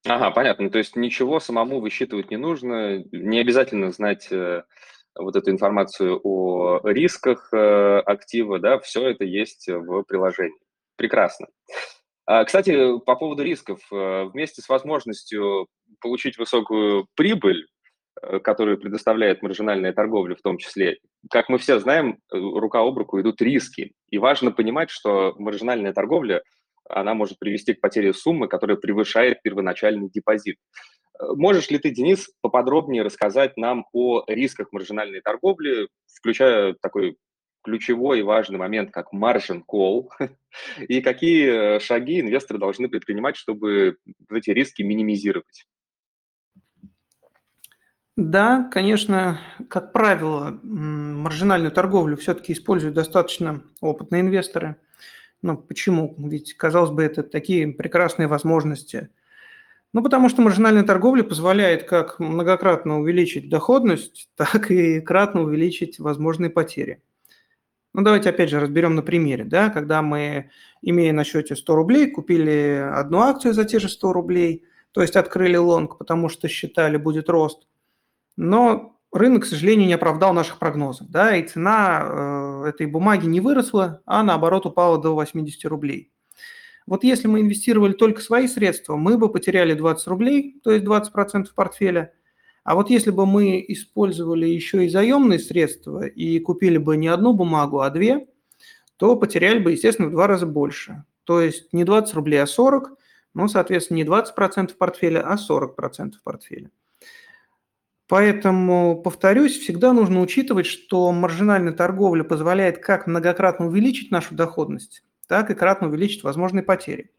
Ага, 0.05 0.31
понятно. 0.31 0.71
То 0.71 0.79
есть 0.79 0.97
ничего 0.97 1.39
самому 1.39 1.81
высчитывать 1.81 2.31
не 2.31 2.37
нужно, 2.37 3.05
не 3.13 3.39
обязательно 3.41 3.93
знать 3.93 4.29
э, 4.31 4.65
вот 5.15 5.37
эту 5.37 5.51
информацию 5.51 6.21
о 6.23 6.81
рисках 6.85 7.53
э, 7.53 7.99
актива, 8.01 8.59
да, 8.59 8.79
все 8.79 9.09
это 9.09 9.25
есть 9.25 9.69
в 9.69 10.03
приложении. 10.05 10.59
Прекрасно. 10.97 11.47
А, 12.31 12.45
кстати, 12.45 12.99
по 13.07 13.17
поводу 13.17 13.43
рисков, 13.43 13.81
э, 13.91 14.25
вместе 14.25 14.61
с 14.61 14.69
возможностью 14.69 15.67
получить 15.99 16.37
высокую 16.37 17.07
прибыль, 17.15 17.67
э, 18.21 18.39
которую 18.41 18.77
предоставляет 18.79 19.41
маржинальная 19.41 19.95
торговля 19.95 20.37
в 20.37 20.43
том 20.43 20.59
числе, 20.59 20.99
как 21.31 21.49
мы 21.49 21.57
все 21.57 21.79
знаем, 21.79 22.19
рука 22.31 22.81
об 22.81 22.99
руку 22.99 23.19
идут 23.19 23.41
риски. 23.41 23.93
И 24.11 24.19
важно 24.19 24.51
понимать, 24.51 24.91
что 24.91 25.37
маржинальная 25.39 25.95
торговля, 25.95 26.43
она 26.91 27.15
может 27.15 27.39
привести 27.39 27.73
к 27.73 27.81
потере 27.81 28.13
суммы, 28.13 28.47
которая 28.47 28.77
превышает 28.77 29.41
первоначальный 29.41 30.11
депозит. 30.11 30.59
Можешь 31.19 31.71
ли 31.71 31.79
ты, 31.79 31.89
Денис, 31.89 32.29
поподробнее 32.43 33.05
рассказать 33.05 33.57
нам 33.57 33.87
о 33.95 34.23
рисках 34.27 34.69
маржинальной 34.71 35.23
торговли, 35.23 35.89
включая 36.15 36.77
такой 36.83 37.17
ключевой 37.69 38.21
и 38.21 38.23
важный 38.23 38.59
момент, 38.59 38.91
как 38.91 39.13
margin 39.13 39.63
call, 39.71 40.09
и 40.89 41.01
какие 41.01 41.77
э, 41.77 41.81
шаги 41.81 42.21
инвесторы 42.21 42.59
должны 42.59 42.89
предпринимать, 42.89 43.37
чтобы 43.37 43.99
эти 44.31 44.51
риски 44.51 44.83
минимизировать? 44.83 45.67
Да, 48.17 48.69
конечно, 48.73 49.41
как 49.69 49.93
правило, 49.93 50.59
маржинальную 50.63 51.71
торговлю 51.71 52.17
все-таки 52.17 52.53
используют 52.53 52.95
достаточно 52.95 53.63
опытные 53.81 54.23
инвесторы. 54.23 54.77
Ну, 55.43 55.57
почему? 55.57 56.17
Ведь, 56.19 56.55
казалось 56.55 56.91
бы, 56.91 57.05
это 57.05 57.23
такие 57.23 57.69
прекрасные 57.69 58.27
возможности– 58.27 59.11
ну, 59.95 60.03
потому 60.03 60.29
что 60.29 60.43
маржинальная 60.43 60.83
торговля 60.83 61.23
позволяет 61.23 61.85
как 61.85 62.19
многократно 62.21 63.01
увеличить 63.01 63.49
доходность, 63.49 64.29
так 64.37 64.71
и 64.71 65.01
кратно 65.01 65.43
увеличить 65.43 65.99
возможные 65.99 66.51
потери. 66.51 67.03
Ну, 67.99 68.05
давайте 68.05 68.29
опять 68.29 68.49
же 68.49 68.61
разберем 68.61 68.95
на 68.95 69.03
примере. 69.03 69.43
Да? 69.43 69.71
Когда 69.71 70.03
мы, 70.03 70.51
имея 70.83 71.13
на 71.13 71.25
счете 71.25 71.57
100 71.57 71.75
рублей, 71.75 72.09
купили 72.09 72.89
одну 72.95 73.19
акцию 73.23 73.55
за 73.55 73.65
те 73.65 73.81
же 73.81 73.89
100 73.89 74.13
рублей, 74.13 74.63
то 74.93 75.03
есть 75.03 75.17
открыли 75.17 75.57
лонг, 75.57 75.99
потому 75.99 76.29
что 76.29 76.47
считали, 76.47 76.97
будет 76.97 77.29
рост. 77.29 77.67
Но 78.37 78.97
рынок, 79.11 79.43
к 79.43 79.47
сожалению, 79.47 79.89
не 79.89 79.95
оправдал 79.95 80.33
наших 80.33 80.61
прогнозов. 80.61 81.11
Да? 81.11 81.35
И 81.35 81.49
цена 81.49 82.05
э, 82.05 82.69
этой 82.69 82.87
бумаги 82.87 83.27
не 83.27 83.41
выросла, 83.41 84.01
а 84.07 84.23
наоборот 84.23 84.65
упала 84.65 85.03
до 85.03 85.17
80 85.17 85.65
рублей. 85.65 86.13
Вот 86.87 87.03
если 87.03 87.27
мы 87.27 87.41
инвестировали 87.41 87.95
только 87.95 88.21
свои 88.21 88.47
средства, 88.47 88.95
мы 88.95 89.19
бы 89.19 89.29
потеряли 89.29 89.75
20 89.75 90.07
рублей, 90.07 90.61
то 90.63 90.71
есть 90.71 90.85
20% 90.85 91.49
портфеля. 91.53 92.13
А 92.69 92.75
вот 92.75 92.91
если 92.91 93.11
бы 93.11 93.25
мы 93.25 93.65
использовали 93.67 94.45
еще 94.45 94.85
и 94.85 94.91
заемные 94.91 95.39
средства 95.39 96.07
и 96.07 96.39
купили 96.39 96.77
бы 96.77 96.99
не 96.99 97.09
одну 97.09 97.33
бумагу, 97.33 97.81
а 97.81 97.89
две, 97.89 98.29
то 98.99 99.17
потеряли 99.17 99.59
бы, 99.59 99.73
естественно, 99.73 100.09
в 100.09 100.11
два 100.11 100.27
раза 100.27 100.45
больше. 100.45 101.03
То 101.25 101.41
есть 101.41 101.73
не 101.73 101.85
20 101.85 102.13
рублей, 102.13 102.43
а 102.43 102.47
40, 102.47 102.91
ну, 103.33 103.49
соответственно, 103.49 103.97
не 103.97 104.05
20% 104.05 104.75
портфеля, 104.77 105.21
а 105.27 105.37
40% 105.37 106.17
портфеля. 106.23 106.71
Поэтому, 108.07 109.01
повторюсь, 109.03 109.59
всегда 109.59 109.95
нужно 109.95 110.21
учитывать, 110.21 110.67
что 110.67 111.11
маржинальная 111.11 111.73
торговля 111.73 112.23
позволяет 112.23 112.81
как 112.81 113.07
многократно 113.07 113.69
увеличить 113.69 114.11
нашу 114.11 114.35
доходность, 114.35 115.05
так 115.27 115.49
и 115.51 115.55
кратно 115.55 115.89
увеличить 115.89 116.23
возможные 116.23 116.65
потери. 116.65 117.13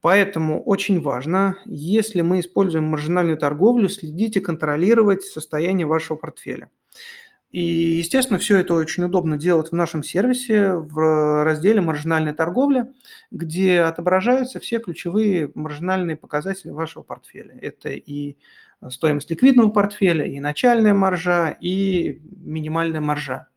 Поэтому 0.00 0.62
очень 0.62 1.00
важно, 1.00 1.58
если 1.64 2.20
мы 2.20 2.40
используем 2.40 2.84
маржинальную 2.84 3.36
торговлю, 3.36 3.88
следить 3.88 4.36
и 4.36 4.40
контролировать 4.40 5.24
состояние 5.24 5.86
вашего 5.86 6.16
портфеля. 6.16 6.70
И, 7.50 7.62
естественно, 7.62 8.38
все 8.38 8.58
это 8.58 8.74
очень 8.74 9.04
удобно 9.04 9.38
делать 9.38 9.70
в 9.70 9.74
нашем 9.74 10.02
сервисе 10.02 10.74
в 10.74 11.44
разделе 11.44 11.80
«Маржинальная 11.80 12.34
торговля», 12.34 12.92
где 13.30 13.80
отображаются 13.80 14.60
все 14.60 14.80
ключевые 14.80 15.50
маржинальные 15.54 16.18
показатели 16.18 16.70
вашего 16.70 17.02
портфеля. 17.02 17.58
Это 17.60 17.88
и 17.88 18.36
стоимость 18.90 19.30
ликвидного 19.30 19.70
портфеля, 19.70 20.26
и 20.26 20.38
начальная 20.40 20.92
маржа, 20.92 21.56
и 21.58 22.20
минимальная 22.22 23.00
маржа. 23.00 23.48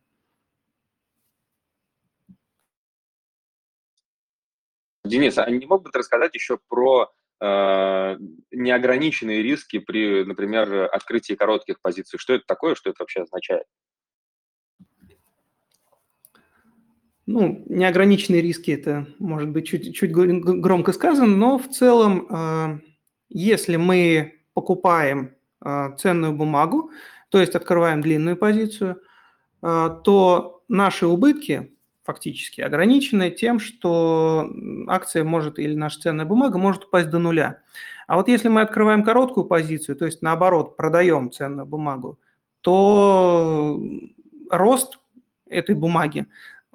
Денис, 5.04 5.36
а 5.38 5.50
не 5.50 5.66
мог 5.66 5.82
бы 5.82 5.90
ты 5.90 5.98
рассказать 5.98 6.34
еще 6.34 6.58
про 6.68 7.10
э, 7.40 8.16
неограниченные 8.52 9.42
риски 9.42 9.78
при, 9.78 10.24
например, 10.24 10.88
открытии 10.92 11.34
коротких 11.34 11.80
позиций? 11.80 12.18
Что 12.18 12.34
это 12.34 12.44
такое, 12.46 12.74
что 12.74 12.90
это 12.90 13.02
вообще 13.02 13.22
означает? 13.22 13.66
Ну, 17.26 17.64
неограниченные 17.68 18.42
риски– 18.42 18.70
это, 18.72 19.06
может 19.18 19.48
быть, 19.50 19.68
чуть, 19.68 19.94
чуть 19.94 20.12
громко 20.12 20.92
сказано, 20.92 21.36
но 21.36 21.58
в 21.58 21.68
целом, 21.68 22.26
э, 22.28 22.80
если 23.28 23.76
мы 23.76 24.40
покупаем 24.54 25.34
э, 25.64 25.96
ценную 25.98 26.32
бумагу, 26.32 26.90
то 27.28 27.40
есть 27.40 27.54
открываем 27.54 28.02
длинную 28.02 28.36
позицию, 28.36 29.00
э, 29.62 30.00
то 30.04 30.62
наши 30.68 31.06
убытки 31.06 31.72
фактически 32.04 32.60
ограничены 32.60 33.30
тем, 33.30 33.60
что 33.60 34.50
акция 34.88 35.24
может 35.24 35.58
или 35.58 35.74
наша 35.74 36.00
ценная 36.00 36.24
бумага 36.26 36.58
может 36.58 36.84
упасть 36.84 37.10
до 37.10 37.18
нуля. 37.18 37.58
А 38.06 38.16
вот 38.16 38.28
если 38.28 38.48
мы 38.48 38.60
открываем 38.60 39.04
короткую 39.04 39.46
позицию, 39.46 39.96
то 39.96 40.06
есть 40.06 40.22
наоборот 40.22 40.76
продаем 40.76 41.30
ценную 41.30 41.66
бумагу, 41.66 42.18
то 42.60 43.80
рост 44.50 44.98
этой 45.48 45.74
бумаги 45.74 46.26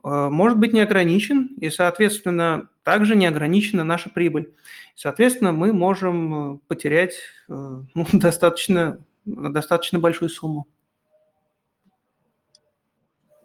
э, 0.04 0.30
может 0.30 0.58
быть 0.58 0.74
не 0.74 0.82
ограничен, 0.82 1.48
и, 1.60 1.70
соответственно, 1.70 2.70
также 2.84 3.16
не 3.16 3.26
ограничена 3.26 3.84
наша 3.84 4.10
прибыль. 4.10 4.54
Соответственно, 4.96 5.52
мы 5.52 5.74
можем 5.74 6.56
э, 6.56 6.60
потерять 6.68 7.16
ну, 7.48 7.86
достаточно, 8.14 9.00
достаточно 9.26 10.00
большую 10.00 10.30
сумму. 10.30 10.68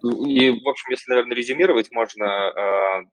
И, 0.03 0.51
в 0.51 0.69
общем, 0.69 0.91
если, 0.91 1.11
наверное, 1.11 1.37
резюмировать, 1.37 1.91
можно 1.91 2.25
э, 2.25 3.07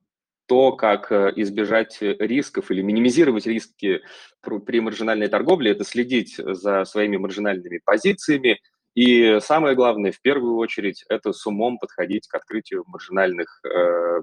то, 0.47 0.71
как 0.71 1.11
э, 1.11 1.31
избежать 1.35 1.97
рисков 2.01 2.71
или 2.71 2.81
минимизировать 2.81 3.45
риски 3.45 4.01
при 4.41 4.79
маржинальной 4.79 5.27
торговле, 5.27 5.71
это 5.71 5.83
следить 5.83 6.35
за 6.37 6.85
своими 6.85 7.17
маржинальными 7.17 7.79
позициями. 7.85 8.59
И 8.95 9.39
самое 9.41 9.75
главное, 9.75 10.11
в 10.11 10.19
первую 10.21 10.57
очередь, 10.57 11.05
это 11.09 11.31
с 11.31 11.45
умом 11.45 11.77
подходить 11.77 12.27
к 12.27 12.35
открытию 12.35 12.83
маржинальных, 12.87 13.61
э, 13.63 14.21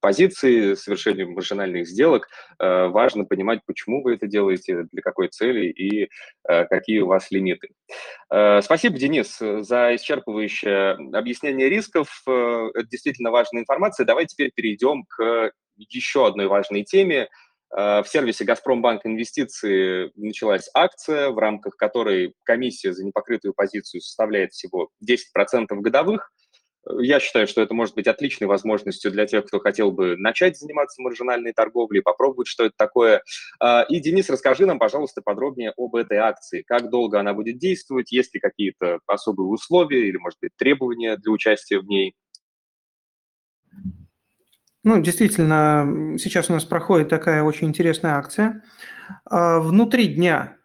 позиции, 0.00 0.74
совершению 0.74 1.32
маржинальных 1.32 1.86
сделок. 1.86 2.28
Э, 2.58 2.86
важно 2.88 3.24
понимать, 3.24 3.60
почему 3.66 4.02
вы 4.02 4.14
это 4.14 4.26
делаете, 4.26 4.86
для 4.92 5.02
какой 5.02 5.28
цели 5.28 5.68
и 5.68 6.08
э, 6.48 6.64
какие 6.66 7.00
у 7.00 7.06
вас 7.06 7.30
лимиты. 7.30 7.68
Э, 8.30 8.60
спасибо, 8.62 8.98
Денис, 8.98 9.38
за 9.38 9.94
исчерпывающее 9.94 11.16
объяснение 11.16 11.68
рисков. 11.68 12.22
Это 12.26 12.86
действительно 12.90 13.30
важная 13.30 13.62
информация. 13.62 14.04
Давай 14.04 14.26
теперь 14.26 14.52
перейдем 14.54 15.04
к 15.04 15.52
еще 15.76 16.26
одной 16.26 16.46
важной 16.46 16.84
теме. 16.84 17.28
В 17.70 18.04
сервисе 18.06 18.44
«Газпромбанк 18.44 19.04
Инвестиции» 19.04 20.12
началась 20.14 20.70
акция, 20.74 21.30
в 21.30 21.38
рамках 21.38 21.74
которой 21.74 22.34
комиссия 22.44 22.92
за 22.92 23.04
непокрытую 23.04 23.52
позицию 23.52 24.00
составляет 24.00 24.52
всего 24.52 24.90
10% 25.04 25.66
годовых– 25.80 26.30
я 26.98 27.20
считаю, 27.20 27.46
что 27.46 27.62
это 27.62 27.74
может 27.74 27.94
быть 27.94 28.06
отличной 28.06 28.46
возможностью 28.46 29.10
для 29.10 29.26
тех, 29.26 29.46
кто 29.46 29.58
хотел 29.58 29.90
бы 29.92 30.16
начать 30.16 30.58
заниматься 30.58 31.00
маржинальной 31.02 31.52
торговлей, 31.52 32.02
попробовать, 32.02 32.48
что 32.48 32.64
это 32.64 32.74
такое. 32.76 33.22
А, 33.60 33.82
и, 33.88 34.00
Денис, 34.00 34.28
расскажи 34.28 34.66
нам, 34.66 34.78
пожалуйста, 34.78 35.22
подробнее 35.22 35.72
об 35.76 35.96
этой 35.96 36.18
акции. 36.18 36.62
Как 36.62 36.90
долго 36.90 37.20
она 37.20 37.34
будет 37.34 37.58
действовать, 37.58 38.12
есть 38.12 38.34
ли 38.34 38.40
какие-то 38.40 39.00
особые 39.06 39.48
условия 39.48 40.08
или, 40.08 40.16
может 40.16 40.38
быть, 40.40 40.52
требования 40.56 41.16
для 41.16 41.32
участия 41.32 41.78
в 41.78 41.86
ней? 41.86 42.14
Ну, 44.82 45.00
действительно, 45.00 46.18
сейчас 46.18 46.50
у 46.50 46.52
нас 46.52 46.64
проходит 46.64 47.08
такая 47.08 47.42
очень 47.42 47.68
интересная 47.68 48.16
акция. 48.16 48.62
А, 49.24 49.60
внутри 49.60 50.08
дня 50.08 50.58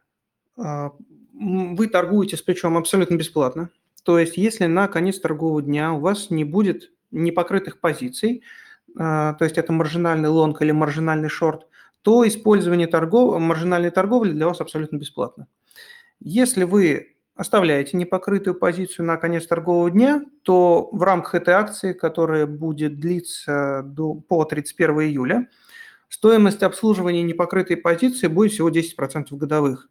а, 0.58 0.92
вы 1.34 1.88
торгуете 1.88 2.38
плечом 2.44 2.78
абсолютно 2.78 3.16
бесплатно. 3.16 3.70
То 4.04 4.20
есть 4.20 4.38
если 4.38 4.66
на 4.66 4.88
конец 4.88 5.20
торгового 5.20 5.62
дня 5.62 5.94
у 5.94 6.00
вас 6.00 6.30
не 6.30 6.44
будет 6.44 6.92
непокрытых 7.12 7.80
позиций, 7.80 8.44
а, 8.98 9.34
то 9.34 9.46
есть 9.46 9.58
это 9.58 9.72
маржинальный 9.74 10.30
лонг 10.30 10.62
или 10.62 10.72
маржинальный 10.72 11.30
шорт, 11.30 11.68
то 12.02 12.28
использование 12.28 12.88
торгов... 12.88 13.40
маржинальной 13.40 13.92
торговли 13.92 14.32
для 14.32 14.48
вас 14.48 14.62
абсолютно 14.62 14.98
бесплатно. 14.98 15.48
Если 16.20 16.64
вы 16.64 17.16
оставляете 17.36 17.96
непокрытую 17.96 18.56
позицию 18.56 19.06
на 19.06 19.18
конец 19.18 19.48
торгового 19.48 19.90
дня, 19.90 20.24
то 20.44 20.90
в 20.92 21.02
рамках 21.04 21.36
этой 21.36 21.54
акции, 21.54 21.94
которая 21.94 22.46
будет 22.46 23.00
длиться 23.00 23.82
до, 23.86 24.16
по 24.16 24.44
31 24.44 25.00
июля, 25.02 25.48
стоимость 26.10 26.64
обслуживания 26.64 27.24
непокрытой 27.24 27.78
позиции 27.78 28.28
будет 28.28 28.52
всего 28.52 28.70
10% 28.70 29.28
годовых. 29.32 29.88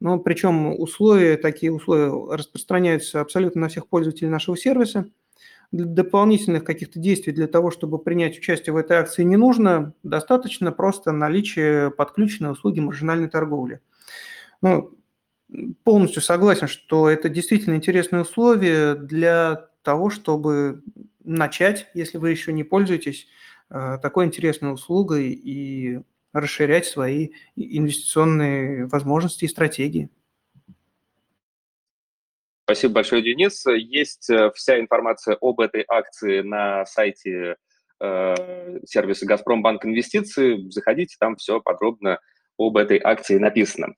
Но 0.00 0.18
причем 0.18 0.78
условия, 0.78 1.36
такие 1.36 1.72
условия 1.72 2.10
распространяются 2.34 3.20
абсолютно 3.20 3.62
на 3.62 3.68
всех 3.68 3.88
пользователей 3.88 4.28
нашего 4.28 4.56
сервиса. 4.56 5.06
Для 5.72 5.86
дополнительных 5.86 6.62
каких-то 6.64 7.00
действий 7.00 7.32
для 7.32 7.48
того, 7.48 7.70
чтобы 7.70 7.98
принять 7.98 8.38
участие 8.38 8.72
в 8.72 8.76
этой 8.76 8.96
акции 8.96 9.22
не 9.22 9.36
нужно, 9.36 9.94
достаточно 10.02 10.72
просто 10.72 11.10
наличия 11.12 11.90
подключенной 11.90 12.52
услуги 12.52 12.80
маржинальной 12.80 13.28
торговли. 13.28 13.80
Ну, 14.62 14.96
полностью 15.82 16.22
согласен, 16.22 16.68
что 16.68 17.08
это 17.08 17.28
действительно 17.28 17.74
интересные 17.74 18.22
условия 18.22 18.94
для 18.94 19.68
того, 19.82 20.10
чтобы 20.10 20.82
начать, 21.22 21.88
если 21.94 22.18
вы 22.18 22.30
еще 22.30 22.52
не 22.52 22.64
пользуетесь 22.64 23.26
э, 23.70 23.98
такой 24.00 24.26
интересной 24.26 24.72
услугой 24.72 25.30
и 25.32 26.00
расширять 26.34 26.84
свои 26.84 27.30
инвестиционные 27.56 28.86
возможности 28.86 29.46
и 29.46 29.48
стратегии. 29.48 30.10
Спасибо 32.64 32.94
большое, 32.94 33.22
Денис. 33.22 33.64
Есть 33.66 34.28
э, 34.30 34.50
вся 34.54 34.80
информация 34.80 35.36
об 35.40 35.60
этой 35.60 35.84
акции 35.86 36.40
на 36.40 36.86
сайте 36.86 37.56
э, 38.00 38.78
сервиса 38.86 39.26
«Газпромбанк 39.26 39.84
Инвестиции». 39.84 40.68
Заходите, 40.70 41.16
там 41.20 41.36
все 41.36 41.60
подробно 41.60 42.20
об 42.58 42.76
этой 42.78 42.98
акции 43.02 43.36
написано. 43.36 43.94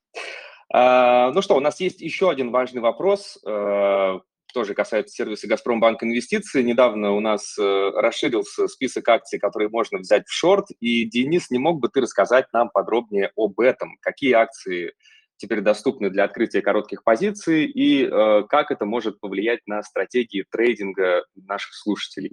А, 0.72 1.30
ну 1.32 1.42
что, 1.42 1.56
у 1.56 1.60
нас 1.60 1.80
есть 1.80 2.00
еще 2.00 2.28
один 2.28 2.50
важный 2.50 2.80
вопрос. 2.80 3.38
Э, 3.46 4.18
тоже 4.56 4.72
касается 4.72 5.14
сервиса 5.14 5.46
«Газпромбанк 5.46 6.02
Инвестиции». 6.02 6.62
Недавно 6.62 7.12
у 7.12 7.20
нас 7.20 7.58
э, 7.58 7.90
расширился 7.94 8.68
список 8.68 9.06
акций, 9.06 9.38
которые 9.38 9.68
можно 9.68 9.98
взять 9.98 10.26
в 10.26 10.32
шорт. 10.32 10.68
И, 10.80 11.04
Денис, 11.04 11.50
не 11.50 11.58
мог 11.58 11.78
бы 11.78 11.90
ты 11.90 12.00
рассказать 12.00 12.46
нам 12.54 12.70
подробнее 12.70 13.32
об 13.36 13.60
этом? 13.60 13.98
Какие 14.00 14.32
акции 14.32 14.94
теперь 15.36 15.60
доступны 15.60 16.08
для 16.08 16.24
открытия 16.24 16.62
коротких 16.62 17.04
позиций 17.04 17.66
и 17.66 18.06
э, 18.06 18.44
как 18.48 18.70
это 18.70 18.86
может 18.86 19.20
повлиять 19.20 19.60
на 19.66 19.82
стратегии 19.82 20.46
трейдинга 20.50 21.26
наших 21.34 21.74
слушателей? 21.74 22.32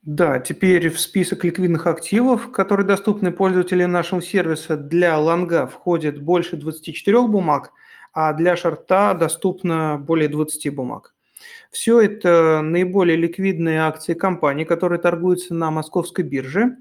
Да, 0.00 0.38
теперь 0.38 0.88
в 0.88 0.98
список 0.98 1.44
ликвидных 1.44 1.86
активов, 1.86 2.50
которые 2.50 2.86
доступны 2.86 3.30
пользователям 3.30 3.92
нашего 3.92 4.22
сервиса 4.22 4.78
для 4.78 5.18
лонга, 5.18 5.66
входит 5.66 6.22
больше 6.22 6.56
24 6.56 7.28
бумаг– 7.28 7.72
а 8.14 8.32
для 8.32 8.56
шорта 8.56 9.12
доступно 9.14 9.98
более 9.98 10.28
20 10.28 10.74
бумаг. 10.74 11.14
Все 11.70 12.00
это 12.00 12.60
наиболее 12.62 13.16
ликвидные 13.16 13.80
акции 13.80 14.14
компаний, 14.14 14.64
которые 14.64 15.00
торгуются 15.00 15.52
на 15.52 15.70
московской 15.72 16.24
бирже. 16.24 16.76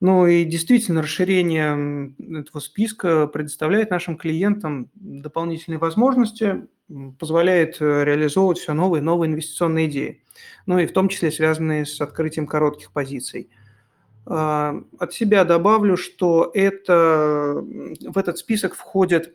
Ну 0.00 0.26
и 0.26 0.44
действительно 0.44 1.02
расширение 1.02 2.14
этого 2.40 2.60
списка 2.60 3.26
предоставляет 3.26 3.90
нашим 3.90 4.16
клиентам 4.16 4.90
дополнительные 4.94 5.78
возможности, 5.78 6.68
позволяет 7.18 7.78
э, 7.80 8.04
реализовывать 8.04 8.58
все 8.58 8.74
новые 8.74 9.00
и 9.00 9.04
новые 9.04 9.28
инвестиционные 9.30 9.88
идеи, 9.88 10.22
ну 10.66 10.78
и 10.78 10.86
в 10.86 10.92
том 10.92 11.08
числе 11.08 11.32
связанные 11.32 11.84
с 11.84 12.00
открытием 12.00 12.46
коротких 12.46 12.92
позиций– 12.92 13.50
от 14.30 15.14
себя 15.14 15.44
добавлю, 15.44 15.96
что 15.96 16.50
это, 16.52 17.64
в 17.64 18.18
этот 18.18 18.36
список 18.38 18.74
входит 18.74 19.32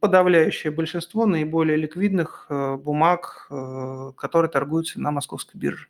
подавляющее 0.00 0.72
большинство 0.72 1.26
наиболее 1.26 1.76
ликвидных 1.76 2.46
э, 2.48 2.76
бумаг, 2.76 3.46
э, 3.50 4.12
которые 4.16 4.50
торгуются 4.50 5.00
на 5.00 5.10
московской 5.10 5.58
бирже. 5.58 5.88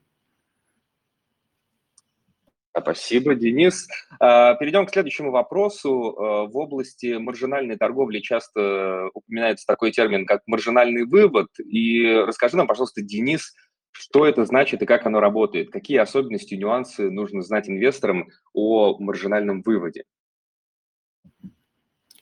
Спасибо, 2.76 3.34
Денис. 3.34 3.88
А, 4.20 4.54
перейдем 4.54 4.86
к 4.86 4.90
следующему 4.90 5.30
вопросу. 5.30 5.88
Э, 5.90 6.50
в 6.50 6.56
области 6.56 7.16
маржинальной 7.16 7.76
торговли 7.76 8.20
часто 8.20 9.08
упоминается 9.14 9.66
такой 9.66 9.90
термин, 9.90 10.26
как 10.26 10.42
маржинальный 10.46 11.04
вывод. 11.04 11.48
И 11.58 12.04
расскажи 12.06 12.56
нам, 12.56 12.66
пожалуйста, 12.66 13.02
Денис, 13.02 13.54
что 13.92 14.26
это 14.26 14.44
значит 14.44 14.82
и 14.82 14.86
как 14.86 15.06
оно 15.06 15.20
работает? 15.20 15.70
Какие 15.70 15.98
особенности, 15.98 16.54
нюансы 16.54 17.10
нужно 17.10 17.42
знать 17.42 17.68
инвесторам 17.68 18.28
о 18.52 18.98
маржинальном 18.98 19.62
выводе? 19.62 20.04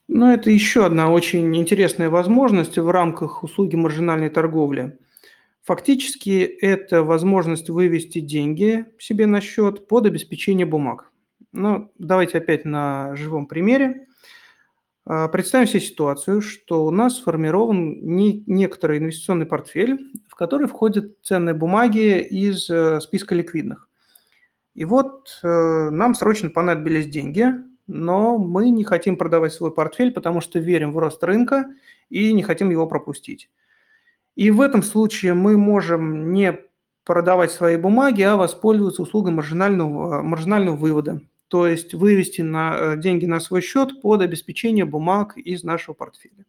Ну, 0.08 0.32
это 0.32 0.50
еще 0.50 0.86
одна 0.86 1.10
очень 1.10 1.54
интересная 1.56 2.08
возможность 2.08 2.78
в 2.78 2.88
рамках 2.88 3.42
услуги 3.42 3.76
маржинальной 3.76 4.30
торговли. 4.30 4.98
Фактически 5.64 6.42
это 6.42 7.02
возможность 7.02 7.68
вывести 7.68 8.20
деньги 8.20 8.86
себе 9.00 9.26
на 9.26 9.40
счет 9.40 9.88
под 9.88 10.06
обеспечение 10.06 10.64
бумаг. 10.64 11.10
Ну, 11.50 11.90
давайте 11.98 12.38
опять 12.38 12.64
на 12.64 13.16
живом 13.16 13.46
примере. 13.46 14.05
А, 15.08 15.28
представим 15.28 15.68
себе 15.68 15.80
ситуацию, 15.80 16.40
что 16.42 16.84
у 16.84 16.90
нас 16.90 17.18
сформирован 17.18 18.00
не, 18.02 18.42
некоторый 18.46 18.98
инвестиционный 18.98 19.46
портфель, 19.46 20.10
в 20.28 20.34
который 20.34 20.66
входят 20.66 21.16
ценные 21.22 21.54
бумаги 21.54 22.18
из 22.18 22.68
э, 22.68 23.00
списка 23.00 23.36
ликвидных. 23.36 23.88
И 24.74 24.84
вот 24.84 25.38
э, 25.44 25.90
нам 25.90 26.16
срочно 26.16 26.50
понадобились 26.50 27.06
деньги, 27.06 27.46
но 27.86 28.36
мы 28.36 28.70
не 28.70 28.82
хотим 28.82 29.16
продавать 29.16 29.52
свой 29.52 29.72
портфель, 29.72 30.12
потому 30.12 30.40
что 30.40 30.58
верим 30.58 30.92
в 30.92 30.98
рост 30.98 31.22
рынка 31.22 31.66
и 32.10 32.32
не 32.32 32.42
хотим 32.42 32.70
его 32.70 32.88
пропустить. 32.88 33.48
И 34.34 34.50
в 34.50 34.60
этом 34.60 34.82
случае 34.82 35.34
мы 35.34 35.56
можем 35.56 36.32
не 36.32 36.58
продавать 37.04 37.52
свои 37.52 37.76
бумаги, 37.76 38.22
а 38.22 38.36
воспользоваться 38.36 39.02
услугой 39.02 39.32
маржинального, 39.32 40.20
маржинального 40.22 40.74
вывода 40.74 41.20
то 41.48 41.66
есть 41.66 41.94
вывести 41.94 42.40
на, 42.40 42.76
э, 42.76 42.96
деньги 42.96 43.26
на 43.26 43.40
свой 43.40 43.62
счет 43.62 44.00
под 44.02 44.22
обеспечение 44.22 44.84
бумаг 44.84 45.36
из 45.36 45.62
нашего 45.62 45.94
портфеля. 45.94 46.44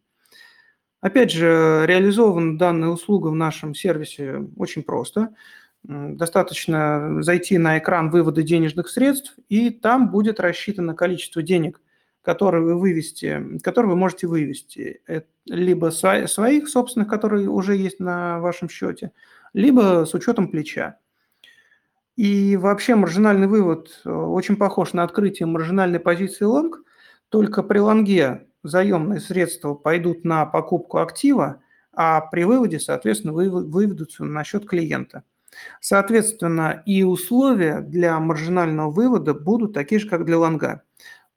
Опять 1.00 1.30
же, 1.30 1.84
реализована 1.86 2.58
данная 2.58 2.88
услуга 2.88 3.28
в 3.28 3.34
нашем 3.34 3.74
сервисе 3.74 4.48
очень 4.56 4.82
просто. 4.82 5.34
Достаточно 5.84 7.22
зайти 7.22 7.56
на 7.56 7.78
экран 7.78 8.10
вывода 8.10 8.42
денежных 8.42 8.88
средств, 8.88 9.36
и 9.48 9.70
там 9.70 10.10
будет 10.10 10.40
рассчитано 10.40 10.94
количество 10.94 11.40
денег, 11.40 11.80
которые 12.22 12.64
вы 12.64 12.76
вывести, 12.76 13.58
которые 13.62 13.92
вы 13.92 13.96
можете 13.96 14.26
вывести. 14.26 15.00
либо 15.46 15.90
своих 15.90 16.68
собственных, 16.68 17.08
которые 17.08 17.48
уже 17.48 17.76
есть 17.76 18.00
на 18.00 18.40
вашем 18.40 18.68
счете, 18.68 19.12
либо 19.54 20.04
с 20.04 20.14
учетом 20.14 20.48
плеча. 20.48 20.98
И 22.18 22.56
вообще 22.56 22.96
маржинальный 22.96 23.46
вывод 23.46 24.00
э, 24.04 24.10
очень 24.10 24.56
похож 24.56 24.92
на 24.92 25.04
открытие 25.04 25.46
маржинальной 25.46 26.00
позиции 26.00 26.44
лонг, 26.44 26.80
только 27.28 27.62
при 27.62 27.78
лонге 27.78 28.48
заемные 28.64 29.20
средства 29.20 29.74
пойдут 29.74 30.24
на 30.24 30.44
покупку 30.44 30.98
актива, 30.98 31.62
а 31.92 32.20
при 32.22 32.42
выводе, 32.42 32.80
соответственно, 32.80 33.34
выведутся 33.34 34.24
на 34.24 34.42
счет 34.42 34.66
клиента. 34.66 35.22
Соответственно, 35.80 36.82
и 36.86 37.04
условия 37.04 37.82
для 37.82 38.18
маржинального 38.18 38.90
вывода 38.90 39.32
будут 39.32 39.72
такие 39.72 40.00
же, 40.00 40.08
как 40.08 40.24
для 40.24 40.38
лонга. 40.38 40.82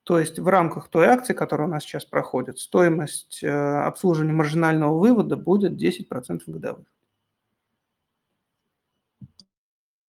То 0.02 0.18
есть 0.18 0.40
в 0.40 0.48
рамках 0.48 0.88
той 0.88 1.06
акции, 1.06 1.34
которая 1.34 1.68
у 1.68 1.72
нас 1.72 1.84
сейчас 1.84 2.06
проходит, 2.06 2.58
стоимость 2.58 3.44
э, 3.44 3.50
обслуживания 3.52 4.34
маржинального 4.34 4.98
вывода 4.98 5.36
будет 5.36 5.74
10% 5.74 6.42
годовых. 6.48 6.88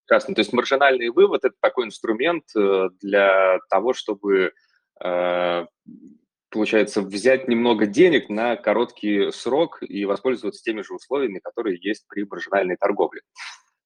Прекрасно. 0.07 0.35
То 0.35 0.41
есть 0.41 0.53
маржинальный 0.53 1.09
вывод– 1.11 1.45
это 1.45 1.55
такой 1.61 1.87
инструмент 1.87 2.45
э, 2.57 2.89
для 3.01 3.59
того, 3.71 3.93
чтобы, 3.93 4.53
э, 5.03 5.67
получается, 6.51 7.03
взять 7.03 7.49
немного 7.49 7.87
денег 7.87 8.29
на 8.29 8.57
короткий 8.57 9.31
срок 9.31 9.79
и 9.81 10.05
воспользоваться 10.05 10.63
теми 10.63 10.83
же 10.83 10.95
условиями, 10.95 11.39
которые 11.39 11.79
есть 11.81 12.05
при 12.09 12.25
маржинальной 12.25 12.77
торговле. 12.77 13.23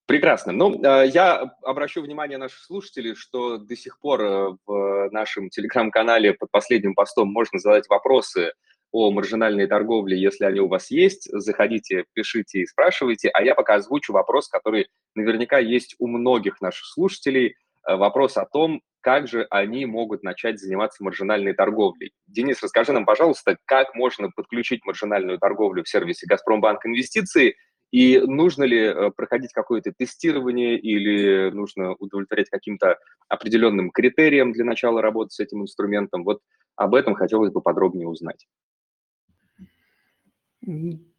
Прекрасно. 0.07 0.53
Ну, 0.53 0.81
э, 0.83 1.07
я 1.07 1.53
обращу 1.61 2.01
внимание 2.01 2.39
наших 2.39 2.59
слушателей, 2.63 3.13
что 3.13 3.57
до 3.57 3.75
сих 3.75 3.99
пор 3.99 4.57
в 4.65 5.09
нашем 5.11 5.49
телеграм-канале 5.49 6.33
под 6.33 6.49
последним 6.49 6.95
постом 6.95 7.29
можно 7.31 7.59
задать 7.59 7.87
вопросы 7.89 8.53
о 8.91 9.11
маржинальной 9.11 9.67
торговле, 9.67 10.19
если 10.19 10.45
они 10.45 10.59
у 10.59 10.67
вас 10.67 10.91
есть. 10.91 11.29
Заходите, 11.31 12.05
пишите 12.13 12.59
и 12.59 12.65
спрашивайте, 12.65 13.29
а 13.29 13.43
я 13.43 13.55
пока 13.55 13.75
озвучу 13.75 14.13
вопрос, 14.13 14.47
который 14.47 14.87
наверняка 15.15 15.59
есть 15.59 15.95
у 15.99 16.07
многих 16.07 16.61
наших 16.61 16.85
слушателей. 16.85 17.55
Э, 17.87 17.95
вопрос 17.95 18.37
о 18.37 18.45
том, 18.45 18.81
как 19.01 19.27
же 19.27 19.47
они 19.49 19.85
могут 19.85 20.23
начать 20.23 20.59
заниматься 20.59 21.03
маржинальной 21.03 21.53
торговлей. 21.53 22.11
Денис, 22.27 22.61
расскажи 22.61 22.91
нам, 22.91 23.05
пожалуйста, 23.05 23.57
как 23.65 23.95
можно 23.95 24.29
подключить 24.35 24.85
маржинальную 24.85 25.39
торговлю 25.39 25.83
в 25.83 25.89
сервисе 25.89 26.27
«Газпромбанк 26.27 26.85
Инвестиции» 26.85 27.55
И 27.91 28.19
нужно 28.19 28.63
ли 28.65 28.79
э, 28.79 29.11
проходить 29.15 29.53
какое-то 29.53 29.93
тестирование 29.97 30.77
или 30.77 31.49
нужно 31.51 31.93
удовлетворять 31.93 32.49
каким-то 32.49 32.97
определенным 33.29 33.91
критериям 33.91 34.51
для 34.51 34.65
начала 34.65 35.01
работы 35.01 35.31
с 35.31 35.39
этим 35.39 35.61
инструментом? 35.61 36.23
Вот 36.25 36.41
об 36.75 36.95
этом 36.95 37.15
хотелось 37.15 37.51
бы 37.51 37.61
подробнее 37.61 38.07
узнать. 38.07 38.45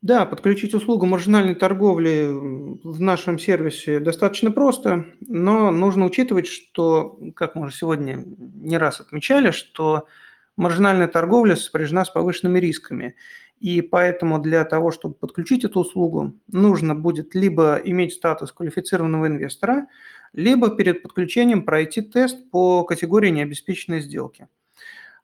Да, 0.03 0.27
подключить 0.27 0.75
услугу 0.75 1.07
маржинальной 1.07 1.55
торговли 1.55 2.29
в 2.31 3.01
нашем 3.01 3.39
сервисе 3.39 3.99
достаточно 3.99 4.51
просто, 4.51 5.07
но 5.21 5.71
нужно 5.71 6.05
учитывать, 6.05 6.47
что, 6.47 7.19
как 7.35 7.55
мы 7.55 7.67
уже 7.67 7.75
сегодня 7.75 8.23
не 8.37 8.77
раз 8.77 9.01
отмечали, 9.01 9.51
что 9.51 10.07
маржинальная 10.57 11.09
торговля 11.09 11.57
сопряжена 11.57 12.05
с 12.05 12.11
повышенными 12.11 12.59
рисками. 12.59 13.15
И 13.59 13.81
поэтому 13.81 14.39
для 14.39 14.65
того, 14.65 14.91
чтобы 14.91 15.15
подключить 15.15 15.65
эту 15.65 15.81
услугу, 15.81 16.35
нужно 16.47 16.95
будет 16.95 17.35
либо 17.35 17.81
иметь 17.83 18.13
статус 18.13 18.53
квалифицированного 18.53 19.29
инвестора, 19.29 19.87
либо 20.35 20.77
перед 20.77 21.03
подключением 21.03 21.65
пройти 21.65 22.03
тест 22.03 22.51
по 22.51 22.85
категории 22.85 23.31
необеспеченной 23.31 24.01
сделки. 24.01 24.47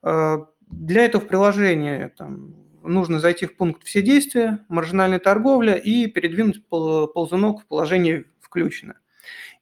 Э, 0.02 0.38
для 0.66 1.04
этого 1.04 1.22
в 1.22 1.28
приложении 1.28 2.08
там, 2.16 2.63
нужно 2.84 3.18
зайти 3.20 3.46
в 3.46 3.56
пункт 3.56 3.84
«Все 3.84 4.02
действия», 4.02 4.64
«Маржинальная 4.68 5.18
торговля» 5.18 5.74
и 5.74 6.06
передвинуть 6.06 6.64
ползунок 6.68 7.62
в 7.62 7.66
положение 7.66 8.24
«Включено». 8.40 8.94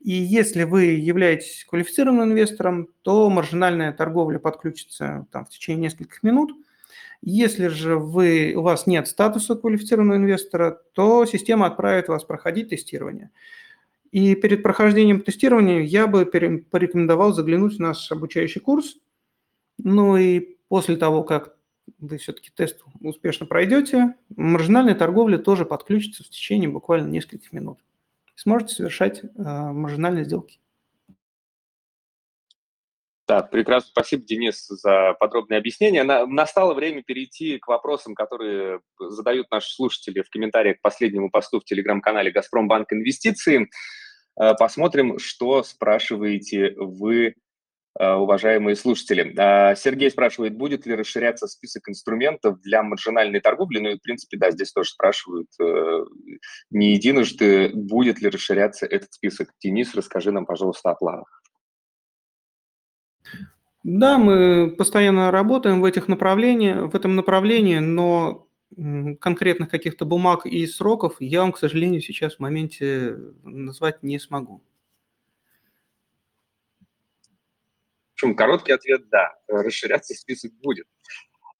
И 0.00 0.12
если 0.12 0.64
вы 0.64 0.84
являетесь 0.84 1.64
квалифицированным 1.68 2.32
инвестором, 2.32 2.88
то 3.02 3.30
маржинальная 3.30 3.92
торговля 3.92 4.38
подключится 4.38 5.26
там, 5.30 5.44
в 5.44 5.50
течение 5.50 5.84
нескольких 5.84 6.22
минут– 6.22 6.52
если 7.24 7.68
же 7.68 7.96
вы, 7.96 8.52
у 8.56 8.62
вас 8.62 8.88
нет 8.88 9.06
статуса 9.06 9.54
квалифицированного 9.54 10.16
инвестора, 10.16 10.80
то 10.92 11.24
система 11.24 11.66
отправит 11.66 12.08
вас 12.08 12.24
проходить 12.24 12.70
тестирование. 12.70 13.30
И 14.10 14.34
перед 14.34 14.64
прохождением 14.64 15.20
тестирования 15.20 15.82
я 15.82 16.08
бы 16.08 16.26
порекомендовал 16.26 17.32
заглянуть 17.32 17.76
в 17.76 17.80
наш 17.80 18.10
обучающий 18.10 18.60
курс. 18.60 18.96
Ну 19.78 20.16
и 20.16 20.56
после 20.68 20.96
того, 20.96 21.22
как 21.22 21.56
вы 22.02 22.18
все-таки 22.18 22.50
тест 22.54 22.82
успешно 23.00 23.46
пройдете, 23.46 24.14
маржинальная 24.36 24.94
торговля 24.94 25.38
тоже 25.38 25.64
подключится 25.64 26.24
в 26.24 26.28
течение 26.28 26.68
буквально 26.68 27.08
нескольких 27.08 27.52
минут. 27.52 27.78
Сможете 28.34 28.74
совершать 28.74 29.22
э, 29.22 29.28
маржинальные 29.36 30.24
сделки. 30.24 30.58
Да, 33.28 33.42
прекрасно. 33.42 33.90
Спасибо, 33.90 34.24
Денис, 34.24 34.66
за 34.66 35.14
подробное 35.18 35.58
объяснение. 35.58 36.02
На, 36.02 36.26
настало 36.26 36.74
время 36.74 37.02
перейти 37.04 37.58
к 37.58 37.68
вопросам, 37.68 38.14
которые 38.14 38.80
задают 38.98 39.50
наши 39.50 39.72
слушатели 39.72 40.22
в 40.22 40.28
комментариях 40.28 40.78
к 40.78 40.82
последнему 40.82 41.30
посту 41.30 41.60
в 41.60 41.64
телеграм-канале 41.64 42.32
«Газпромбанк 42.32 42.92
Инвестиции». 42.92 43.70
Э, 44.40 44.54
посмотрим, 44.58 45.20
что 45.20 45.62
спрашиваете 45.62 46.74
вы, 46.76 47.36
уважаемые 47.98 48.76
слушатели. 48.76 49.34
Э, 49.36 49.76
Сергей 49.76 50.10
спрашивает, 50.10 50.56
будет 50.56 50.86
ли 50.86 50.94
расширяться 50.94 51.46
список 51.46 51.88
инструментов 51.88 52.60
для 52.60 52.82
маржинальной 52.82 53.40
торговли. 53.40 53.78
Ну 53.78 53.90
и, 53.90 53.98
в 53.98 54.02
принципе, 54.02 54.38
да, 54.38 54.50
здесь 54.50 54.72
тоже 54.72 54.90
спрашивают 54.90 55.48
не 56.70 56.92
единожды, 56.94 57.70
будет 57.74 58.20
ли 58.20 58.28
расширяться 58.28 58.86
этот 58.86 59.12
список. 59.12 59.50
Денис, 59.60 59.94
расскажи 59.94 60.32
нам, 60.32 60.46
пожалуйста, 60.46 60.90
о 60.90 60.94
планах. 60.94 61.42
Да, 63.84 64.16
мы 64.16 64.70
постоянно 64.70 65.30
работаем 65.30 65.80
в 65.80 65.84
этих 65.84 66.06
направлениях, 66.06 66.92
в 66.92 66.94
этом 66.94 67.16
направлении, 67.16 67.78
но 67.78 68.46
конкретных 69.20 69.68
каких-то 69.68 70.04
бумаг 70.04 70.46
и 70.46 70.66
сроков 70.66 71.16
я 71.18 71.42
вам, 71.42 71.52
к 71.52 71.58
сожалению, 71.58 72.00
сейчас 72.00 72.36
в 72.36 72.40
моменте 72.40 73.16
назвать 73.42 74.02
не 74.02 74.18
смогу. 74.18 74.62
Общем, 78.22 78.36
короткий 78.36 78.72
ответ– 78.72 79.08
да, 79.10 79.34
расширяться 79.48 80.14
список 80.14 80.52
будет. 80.62 80.86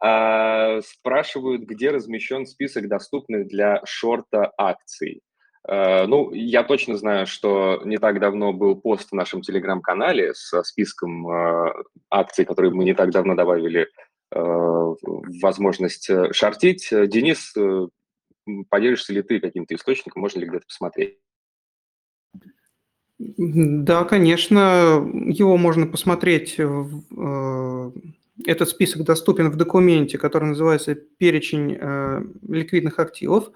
А, 0.00 0.80
спрашивают, 0.82 1.62
где 1.62 1.90
размещен 1.90 2.46
список 2.46 2.88
доступных 2.88 3.46
для 3.46 3.80
шорта 3.84 4.52
акций. 4.56 5.22
Э, 5.68 6.06
ну, 6.06 6.32
я 6.32 6.64
точно 6.64 6.96
знаю, 6.96 7.26
что 7.26 7.80
не 7.84 7.98
так 7.98 8.18
давно 8.18 8.52
был 8.52 8.74
пост 8.74 9.10
в 9.10 9.14
нашем 9.14 9.42
телеграм-канале 9.42 10.34
со 10.34 10.62
списком 10.64 11.28
э, 11.28 11.72
акций, 12.10 12.44
которые 12.44 12.72
мы 12.72 12.84
не 12.84 12.94
так 12.94 13.10
давно 13.10 13.36
добавили 13.36 13.88
э, 14.34 14.38
возможность 15.40 16.10
шортить. 16.32 16.88
Денис, 16.90 17.54
поделишься 18.70 19.12
ли 19.12 19.22
ты 19.22 19.38
каким-то 19.38 19.74
источником, 19.74 20.22
можно 20.22 20.40
ли 20.40 20.46
где-то 20.46 20.66
посмотреть? 20.66 21.18
Да, 23.36 24.04
конечно, 24.04 25.04
его 25.26 25.56
можно 25.56 25.86
посмотреть. 25.86 26.58
Этот 28.44 28.68
список 28.68 29.04
доступен 29.04 29.50
в 29.50 29.56
документе, 29.56 30.18
который 30.18 30.48
называется 30.48 30.94
«Перечень 30.94 31.78
ликвидных 32.48 32.98
активов». 32.98 33.50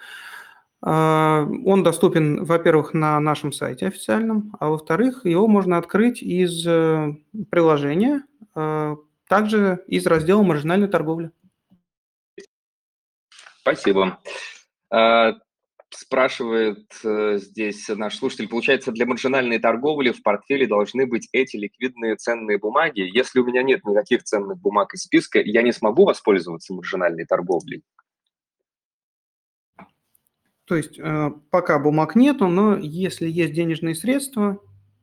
А, 0.83 1.49
он 1.65 1.83
доступен, 1.83 2.45
во-первых, 2.45 2.95
на 2.95 3.19
нашем 3.19 3.53
сайте 3.53 3.87
официальном, 3.87 4.55
а 4.61 4.69
во-вторых, 4.69 5.25
его 5.25 5.49
можно 5.49 5.79
открыть 5.79 6.23
из 6.23 6.65
э, 6.67 7.17
приложения, 7.51 8.23
а, 8.55 8.97
также 9.27 9.83
из 9.89 10.07
раздела 10.07 10.43
«Маржинальная 10.43 10.89
торговля». 10.89 11.33
Спасибо. 13.63 14.21
Спрашивает 15.91 16.85
э, 17.05 17.39
здесь 17.39 17.89
наш 17.89 18.17
слушатель, 18.17 18.49
получается, 18.49 18.91
для 18.91 19.07
маржинальной 19.07 19.59
торговли 19.61 20.11
в 20.11 20.23
портфеле 20.23 20.67
должны 20.67 21.07
быть 21.07 21.29
эти 21.33 21.57
ликвидные 21.57 22.17
ценные 22.17 22.59
бумаги. 22.59 23.01
Если 23.01 23.39
у 23.39 23.45
меня 23.45 23.63
нет 23.63 23.85
никаких 23.85 24.25
ценных 24.25 24.59
бумаг 24.59 24.95
из 24.95 25.03
списка, 25.03 25.41
я 25.41 25.63
не 25.63 25.73
смогу 25.73 26.05
воспользоваться 26.05 26.75
маржинальной 26.75 27.25
торговлей? 27.25 27.83
То 30.65 30.75
есть 30.75 30.99
э, 30.99 31.31
пока 31.51 31.79
бумаг 31.79 32.17
нету, 32.17 32.49
но 32.49 32.77
если 32.77 33.29
есть 33.29 33.53
денежные 33.53 33.95
средства, 33.95 34.61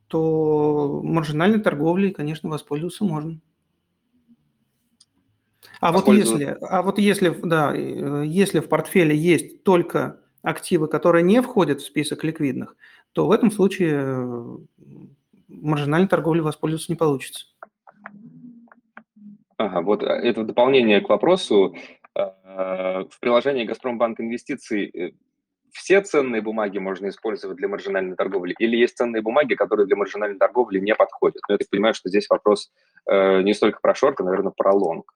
то 0.08 1.00
маржинальной 1.02 1.60
торговлей, 1.60 2.12
конечно, 2.12 2.50
воспользоваться 2.50 3.04
можно. 3.04 3.40
А 5.80 5.92
вот 5.92 6.08
если, 6.08 6.56
а 6.60 6.82
вот 6.82 6.98
если, 6.98 7.30
да, 7.42 7.74
э, 7.74 8.24
если 8.26 8.60
в 8.60 8.68
портфеле 8.68 9.16
есть 9.16 9.64
только 9.64 10.20
активы, 10.44 10.88
которые 10.88 11.22
не 11.22 11.42
входят 11.42 11.80
в 11.80 11.86
список 11.86 12.22
ликвидных, 12.22 12.76
то 13.12 13.26
в 13.26 13.32
этом 13.32 13.50
случае 13.50 14.00
э, 14.04 14.56
маржинальной 15.48 16.08
торговлей 16.08 16.42
воспользоваться 16.42 16.92
не 16.92 16.96
получится. 16.96 17.46
Ага, 19.56 19.80
вот 19.80 20.02
это 20.02 20.44
дополнение 20.44 21.00
к 21.00 21.08
вопросу. 21.08 21.76
В 22.14 23.20
приложении 23.20 23.64
«Газпромбанк 23.64 24.20
Инвестиций» 24.20 25.16
все 25.74 26.00
ценные 26.00 26.40
бумаги 26.40 26.78
можно 26.78 27.08
использовать 27.08 27.56
для 27.56 27.68
маржинальной 27.68 28.16
торговли, 28.16 28.54
или 28.58 28.76
есть 28.76 28.96
ценные 28.96 29.22
бумаги, 29.22 29.54
которые 29.54 29.86
для 29.86 29.96
маржинальной 29.96 30.38
торговли 30.38 30.78
не 30.78 30.94
подходят? 30.94 31.42
Но 31.48 31.54
я 31.54 31.58
так 31.58 31.68
понимаю, 31.68 31.94
что 31.94 32.08
здесь 32.08 32.28
вопрос 32.30 32.70
э, 33.10 33.42
не 33.42 33.52
столько 33.54 33.80
про 33.82 33.94
шорт, 33.94 34.20
а, 34.20 34.24
наверное, 34.24 34.52
про 34.56 34.72
лонг. 34.72 35.12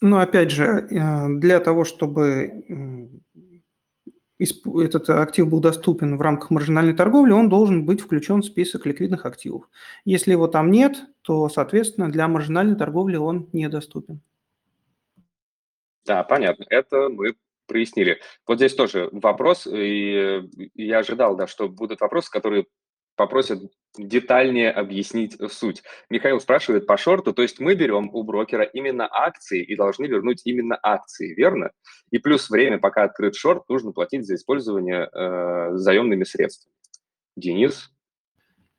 Ну, 0.00 0.18
опять 0.18 0.50
же, 0.50 0.64
э, 0.64 1.28
для 1.38 1.60
того, 1.60 1.84
чтобы 1.84 3.22
этот 4.38 5.08
актив 5.08 5.48
был 5.48 5.60
доступен 5.60 6.18
в 6.18 6.20
рамках 6.20 6.50
маржинальной 6.50 6.94
торговли, 6.94 7.32
он 7.32 7.48
должен 7.48 7.86
быть 7.86 8.00
включен 8.00 8.42
в 8.42 8.44
список 8.44 8.84
ликвидных 8.84 9.24
активов. 9.24 9.68
Если 10.04 10.32
его 10.32 10.46
там 10.46 10.70
нет, 10.70 11.06
то, 11.22 11.48
соответственно, 11.48 12.12
для 12.12 12.28
маржинальной 12.28 12.76
торговли 12.76 13.16
он 13.16 13.48
недоступен. 13.52 14.20
Да, 16.04 16.22
понятно. 16.22 16.66
Это 16.68 17.08
мы 17.08 17.34
прояснили. 17.66 18.20
Вот 18.46 18.58
здесь 18.58 18.74
тоже 18.74 19.08
вопрос, 19.12 19.66
и 19.66 20.42
я 20.74 20.98
ожидал, 20.98 21.36
да, 21.36 21.46
что 21.46 21.68
будут 21.68 22.00
вопросы, 22.00 22.30
которые 22.30 22.66
попросят 23.16 23.62
детальнее 23.98 24.70
объяснить 24.70 25.36
суть. 25.50 25.82
Михаил 26.10 26.40
спрашивает 26.40 26.86
по 26.86 26.96
шорту, 26.96 27.32
то 27.32 27.42
есть 27.42 27.60
мы 27.60 27.74
берем 27.74 28.10
у 28.12 28.22
брокера 28.22 28.64
именно 28.64 29.08
акции 29.10 29.62
и 29.62 29.76
должны 29.76 30.06
вернуть 30.06 30.42
именно 30.44 30.78
акции, 30.82 31.34
верно? 31.34 31.70
И 32.10 32.18
плюс 32.18 32.48
время, 32.50 32.78
пока 32.78 33.04
открыт 33.04 33.34
шорт, 33.34 33.68
нужно 33.68 33.92
платить 33.92 34.26
за 34.26 34.34
использование 34.34 35.08
э, 35.12 35.76
заемными 35.76 36.24
средствами. 36.24 36.72
Денис? 37.36 37.90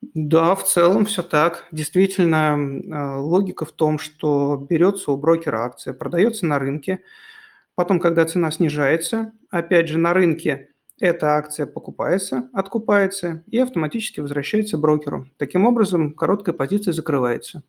Да, 0.02 0.56
в 0.56 0.64
целом 0.64 1.06
все 1.06 1.24
так. 1.24 1.66
Действительно, 1.72 2.58
э, 2.58 3.20
логика 3.20 3.66
в 3.66 3.72
том, 3.72 4.00
что 4.00 4.56
берется 4.70 5.12
у 5.12 5.18
брокера 5.18 5.64
акция, 5.64 5.94
продается 5.94 6.46
на 6.46 6.60
рынке, 6.60 7.02
потом, 7.76 8.00
когда 8.00 8.26
цена 8.26 8.52
снижается, 8.52 9.34
опять 9.50 9.88
же, 9.88 9.98
на 9.98 10.14
рынке 10.14 10.70
эта 11.00 11.36
акция 11.36 11.68
покупается, 11.68 12.50
откупается 12.54 13.44
и 13.48 13.60
автоматически 13.60 14.20
возвращается 14.20 14.78
брокеру. 14.78 15.28
Таким 15.38 15.66
образом, 15.66 16.14
короткая 16.14 16.56
позиция 16.56 16.94
закрывается. 16.94 17.64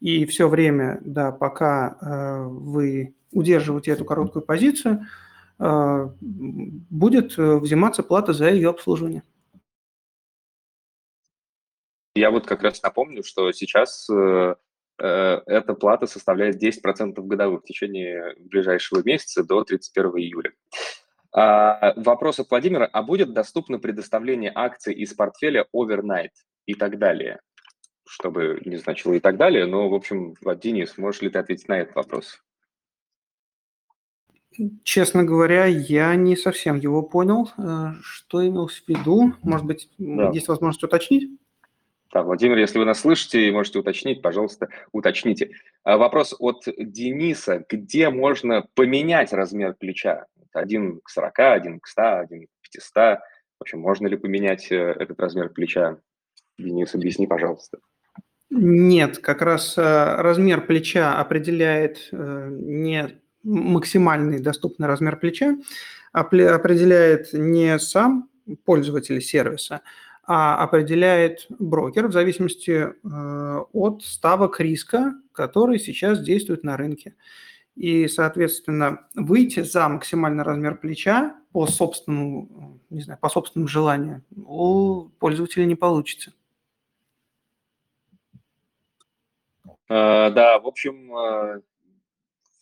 И 0.00 0.24
все 0.26 0.48
время, 0.48 1.00
да, 1.04 1.32
пока 1.32 1.96
э, 2.00 2.44
вы 2.44 3.14
удерживаете 3.32 3.92
эту 3.92 4.04
короткую 4.04 4.42
позицию, 4.42 5.06
э, 5.58 6.08
будет 6.20 7.38
э, 7.38 7.56
взиматься 7.56 8.02
плата 8.02 8.32
за 8.32 8.50
ее 8.50 8.70
обслуживание. 8.70 9.22
Я 12.14 12.30
вот 12.30 12.46
как 12.46 12.62
раз 12.62 12.82
напомню, 12.82 13.24
что 13.24 13.50
сейчас 13.52 14.08
э, 14.08 14.54
э, 14.98 15.06
эта 15.46 15.74
плата 15.74 16.06
составляет 16.06 16.62
10% 16.62 17.14
годовых 17.16 17.62
в 17.62 17.66
течение 17.66 18.34
ближайшего 18.38 19.02
месяца 19.04 19.42
до 19.42 19.64
31 19.64 20.10
июля. 20.18 20.52
А, 21.36 21.92
вопрос 21.96 22.38
от 22.38 22.48
Владимира. 22.48 22.86
А 22.86 23.02
будет 23.02 23.32
доступно 23.32 23.78
предоставление 23.78 24.52
акций 24.54 24.94
из 24.94 25.12
портфеля 25.14 25.66
overnight 25.74 26.30
и 26.66 26.74
так 26.74 26.98
далее? 26.98 27.40
Чтобы 28.06 28.60
не 28.64 28.76
значило 28.76 29.14
и 29.14 29.20
так 29.20 29.36
далее, 29.36 29.66
но, 29.66 29.88
в 29.88 29.94
общем, 29.94 30.34
Денис, 30.62 30.96
можешь 30.96 31.22
ли 31.22 31.30
ты 31.30 31.38
ответить 31.38 31.68
на 31.68 31.80
этот 31.80 31.96
вопрос? 31.96 32.40
Честно 34.84 35.24
говоря, 35.24 35.64
я 35.64 36.14
не 36.14 36.36
совсем 36.36 36.76
его 36.76 37.02
понял. 37.02 37.50
Э, 37.58 37.94
что 38.02 38.46
имелось 38.46 38.80
в 38.80 38.88
виду? 38.88 39.32
Может 39.42 39.66
быть, 39.66 39.88
да. 39.98 40.30
есть 40.30 40.46
возможность 40.46 40.84
уточнить? 40.84 41.28
Да, 42.12 42.22
Владимир, 42.22 42.56
если 42.58 42.78
вы 42.78 42.84
нас 42.84 43.00
слышите 43.00 43.48
и 43.48 43.50
можете 43.50 43.80
уточнить, 43.80 44.22
пожалуйста, 44.22 44.68
уточните. 44.92 45.50
А 45.82 45.96
вопрос 45.98 46.36
от 46.38 46.62
Дениса. 46.78 47.64
Где 47.68 48.10
можно 48.10 48.64
поменять 48.74 49.32
размер 49.32 49.74
плеча? 49.74 50.26
Один 50.54 51.00
к 51.00 51.10
40, 51.10 51.38
один 51.38 51.80
к 51.80 51.86
100, 51.86 52.02
один 52.20 52.46
к 52.46 52.70
500. 52.72 53.18
В 53.58 53.62
общем, 53.62 53.80
можно 53.80 54.06
ли 54.06 54.16
поменять 54.16 54.70
э, 54.70 54.76
этот 54.76 55.20
размер 55.20 55.48
плеча? 55.50 55.98
Денис, 56.58 56.94
объясни, 56.94 57.26
пожалуйста. 57.26 57.78
Нет, 58.50 59.18
как 59.18 59.42
раз 59.42 59.76
э, 59.76 59.82
размер 59.82 60.66
плеча 60.66 61.18
определяет 61.18 62.08
э, 62.12 62.48
не 62.50 63.20
максимальный 63.42 64.40
доступный 64.40 64.86
размер 64.86 65.16
плеча, 65.18 65.56
определяет 66.12 67.32
не 67.32 67.78
сам 67.78 68.30
пользователь 68.64 69.20
сервиса, 69.20 69.82
а 70.26 70.62
определяет 70.62 71.44
брокер 71.50 72.06
в 72.06 72.12
зависимости 72.12 72.88
от 73.04 74.02
ставок 74.02 74.60
риска, 74.60 75.12
который 75.32 75.78
сейчас 75.78 76.22
действует 76.22 76.64
на 76.64 76.78
рынке 76.78 77.16
и, 77.76 78.06
соответственно, 78.08 79.08
выйти 79.14 79.60
за 79.60 79.88
максимальный 79.88 80.44
размер 80.44 80.78
плеча 80.78 81.36
по 81.52 81.66
собственному, 81.66 82.80
не 82.90 83.00
знаю, 83.02 83.18
по 83.20 83.28
собственному 83.28 83.68
желанию 83.68 84.22
у 84.36 85.08
пользователя 85.18 85.64
не 85.64 85.74
получится. 85.74 86.32
А, 89.88 90.30
да, 90.30 90.58
в 90.60 90.66
общем, 90.66 91.14
а, 91.14 91.60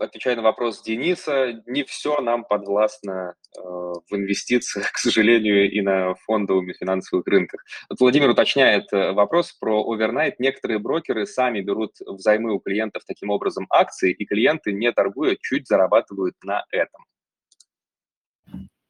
отвечая 0.03 0.37
на 0.37 0.43
вопрос 0.43 0.83
Дениса, 0.83 1.63
не 1.67 1.85
все 1.85 2.21
нам 2.21 2.45
подвластно 2.45 3.35
э, 3.57 3.61
в 3.61 4.05
инвестициях, 4.11 4.93
к 4.93 4.99
сожалению, 4.99 5.71
и 5.71 5.81
на 5.81 6.15
фондовых 6.15 6.69
и 6.69 6.79
финансовых 6.79 7.27
рынках. 7.27 7.65
Вот 7.89 8.01
Владимир 8.01 8.31
уточняет 8.31 8.93
э, 8.93 9.13
вопрос 9.13 9.53
про 9.53 9.83
овернайт. 9.83 10.41
Некоторые 10.41 10.79
брокеры 10.79 11.27
сами 11.27 11.61
берут 11.61 11.95
взаймы 12.01 12.53
у 12.53 12.59
клиентов 12.59 13.03
таким 13.07 13.31
образом 13.31 13.67
акции, 13.71 14.13
и 14.13 14.25
клиенты, 14.25 14.73
не 14.73 14.93
торгуя, 14.93 15.37
чуть 15.41 15.69
зарабатывают 15.69 16.35
на 16.43 16.65
этом. 16.71 17.05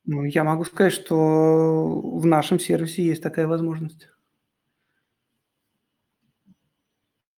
Ну, 0.05 0.25
я 0.25 0.43
могу 0.43 0.65
сказать, 0.65 0.93
что 0.93 2.01
в 2.19 2.27
нашем 2.27 2.59
сервисе 2.59 3.03
есть 3.03 3.23
такая 3.23 3.47
возможность. 3.47 4.09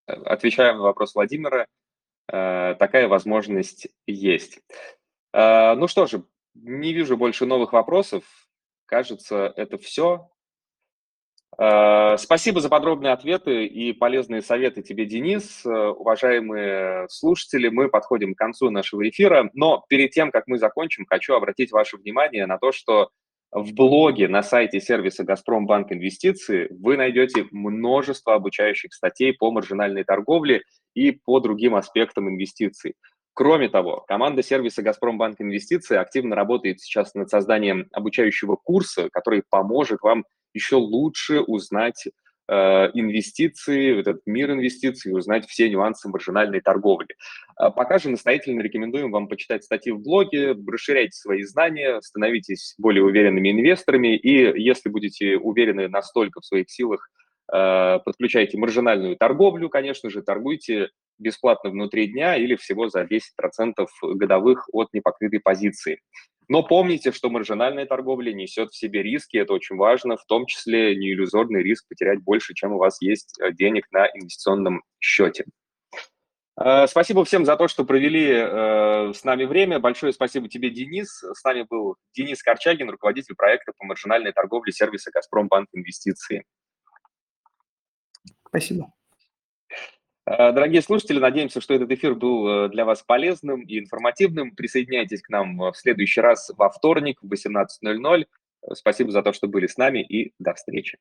Отвечаем 0.06 0.78
на 0.78 0.82
вопрос 0.84 1.14
Владимира. 1.14 1.66
Э, 2.32 2.74
такая 2.78 3.08
возможность 3.08 3.88
есть. 4.06 4.60
Э, 5.32 5.74
ну 5.74 5.88
что 5.88 6.06
же, 6.06 6.24
не 6.54 6.92
вижу 6.92 7.16
больше 7.16 7.46
новых 7.46 7.72
вопросов. 7.72 8.24
Кажется, 8.86 9.52
это 9.56 9.78
все. 9.78 10.30
Э, 11.58 12.16
спасибо 12.18 12.60
за 12.60 12.68
подробные 12.68 13.12
ответы 13.12 13.66
и 13.66 13.92
полезные 13.92 14.42
советы 14.42 14.82
тебе, 14.82 15.04
Денис. 15.04 15.64
Уважаемые 15.64 17.08
слушатели, 17.08 17.68
мы 17.68 17.88
подходим 17.88 18.34
к 18.34 18.38
концу 18.38 18.70
нашего 18.70 19.06
эфира, 19.08 19.50
но 19.52 19.84
перед 19.88 20.10
тем, 20.12 20.30
как 20.30 20.46
мы 20.46 20.58
закончим, 20.58 21.06
хочу 21.06 21.34
обратить 21.34 21.72
ваше 21.72 21.98
внимание 21.98 22.46
на 22.46 22.58
то, 22.58 22.72
что 22.72 23.10
в 23.54 23.72
блоге 23.72 24.26
на 24.26 24.42
сайте 24.42 24.80
сервиса 24.80 25.22
«Газпромбанк 25.22 25.92
Инвестиции» 25.92 26.66
вы 26.70 26.96
найдете 26.96 27.46
множество 27.52 28.34
обучающих 28.34 28.92
статей 28.92 29.32
по 29.32 29.52
маржинальной 29.52 30.02
торговле 30.02 30.62
и 30.94 31.12
по 31.12 31.38
другим 31.38 31.76
аспектам 31.76 32.28
инвестиций. 32.28 32.96
Кроме 33.32 33.68
того, 33.68 34.04
команда 34.08 34.42
сервиса 34.42 34.82
«Газпромбанк 34.82 35.40
Инвестиции» 35.40 35.96
активно 35.96 36.34
работает 36.34 36.80
сейчас 36.80 37.14
над 37.14 37.30
созданием 37.30 37.86
обучающего 37.92 38.56
курса, 38.56 39.08
который 39.12 39.44
поможет 39.48 40.00
вам 40.02 40.24
еще 40.52 40.74
лучше 40.74 41.40
узнать 41.40 42.08
Э, 42.46 42.90
инвестиции, 42.92 44.00
этот 44.00 44.20
мир 44.26 44.50
инвестиций, 44.50 45.16
узнать 45.16 45.46
все 45.46 45.70
нюансы 45.70 46.10
маржинальной 46.10 46.60
торговли. 46.60 47.08
А 47.56 47.70
пока 47.70 47.98
же 47.98 48.10
настоятельно 48.10 48.60
рекомендуем 48.60 49.10
вам 49.10 49.28
почитать 49.28 49.64
статьи 49.64 49.92
в 49.92 50.00
блоге, 50.00 50.54
расширяйте 50.66 51.12
свои 51.12 51.42
знания, 51.44 52.00
становитесь 52.02 52.74
более 52.76 53.02
уверенными 53.02 53.50
инвесторами, 53.50 54.14
и 54.14 54.60
если 54.60 54.90
будете 54.90 55.38
уверены 55.38 55.88
настолько 55.88 56.40
в 56.42 56.44
своих 56.44 56.68
силах, 56.68 57.08
э, 57.50 57.98
подключайте 58.04 58.58
маржинальную 58.58 59.16
торговлю, 59.16 59.70
конечно 59.70 60.10
же, 60.10 60.20
торгуйте 60.20 60.90
бесплатно 61.18 61.70
внутри 61.70 62.08
дня 62.08 62.36
или 62.36 62.56
всего 62.56 62.88
за 62.88 63.04
10% 63.04 63.88
годовых 64.02 64.68
от 64.70 64.88
непокрытой 64.92 65.40
позиции. 65.40 66.00
Но 66.48 66.62
помните, 66.62 67.12
что 67.12 67.30
маржинальная 67.30 67.86
торговля 67.86 68.32
несет 68.32 68.70
в 68.70 68.76
себе 68.76 69.02
риски, 69.02 69.36
это 69.36 69.52
очень 69.52 69.76
важно, 69.76 70.16
в 70.16 70.24
том 70.26 70.46
числе 70.46 70.96
не 70.96 71.12
иллюзорный 71.12 71.62
риск 71.62 71.88
потерять 71.88 72.22
больше, 72.22 72.54
чем 72.54 72.72
у 72.72 72.78
вас 72.78 73.00
есть 73.00 73.40
э, 73.40 73.52
денег 73.52 73.90
на 73.92 74.06
инвестиционном 74.06 74.82
счете. 75.00 75.46
Э, 76.60 76.86
спасибо 76.86 77.24
всем 77.24 77.44
за 77.44 77.56
то, 77.56 77.66
что 77.68 77.84
провели 77.84 78.30
э, 78.30 79.12
с 79.14 79.24
нами 79.24 79.44
время. 79.44 79.78
Большое 79.78 80.12
спасибо 80.12 80.48
тебе, 80.48 80.70
Денис. 80.70 81.22
С 81.22 81.42
нами 81.44 81.66
был 81.68 81.96
Денис 82.14 82.42
Корчагин, 82.42 82.90
руководитель 82.90 83.34
проекта 83.34 83.72
по 83.76 83.84
маржинальной 83.86 84.32
торговле 84.32 84.72
сервиса 84.72 85.10
«Газпромбанк 85.12 85.68
Инвестиции». 85.72 86.44
Спасибо. 88.48 88.92
Э, 90.26 90.52
дорогие 90.52 90.80
слушатели, 90.80 91.18
надеемся, 91.18 91.60
что 91.60 91.74
этот 91.74 91.90
эфир 91.90 92.14
был 92.14 92.48
э, 92.48 92.68
для 92.70 92.84
вас 92.84 93.02
полезным 93.02 93.62
и 93.62 93.78
информативным. 93.78 94.52
Присоединяйтесь 94.52 95.22
к 95.22 95.28
нам 95.28 95.58
в 95.58 95.74
следующий 95.74 96.20
раз 96.20 96.50
во 96.56 96.70
вторник 96.70 97.18
в 97.22 97.32
18.00. 97.32 98.26
Спасибо 98.72 99.10
за 99.10 99.22
то, 99.22 99.32
что 99.32 99.46
были 99.46 99.66
с 99.66 99.76
нами 99.76 100.02
и 100.02 100.32
до 100.38 100.54
встречи. 100.54 100.92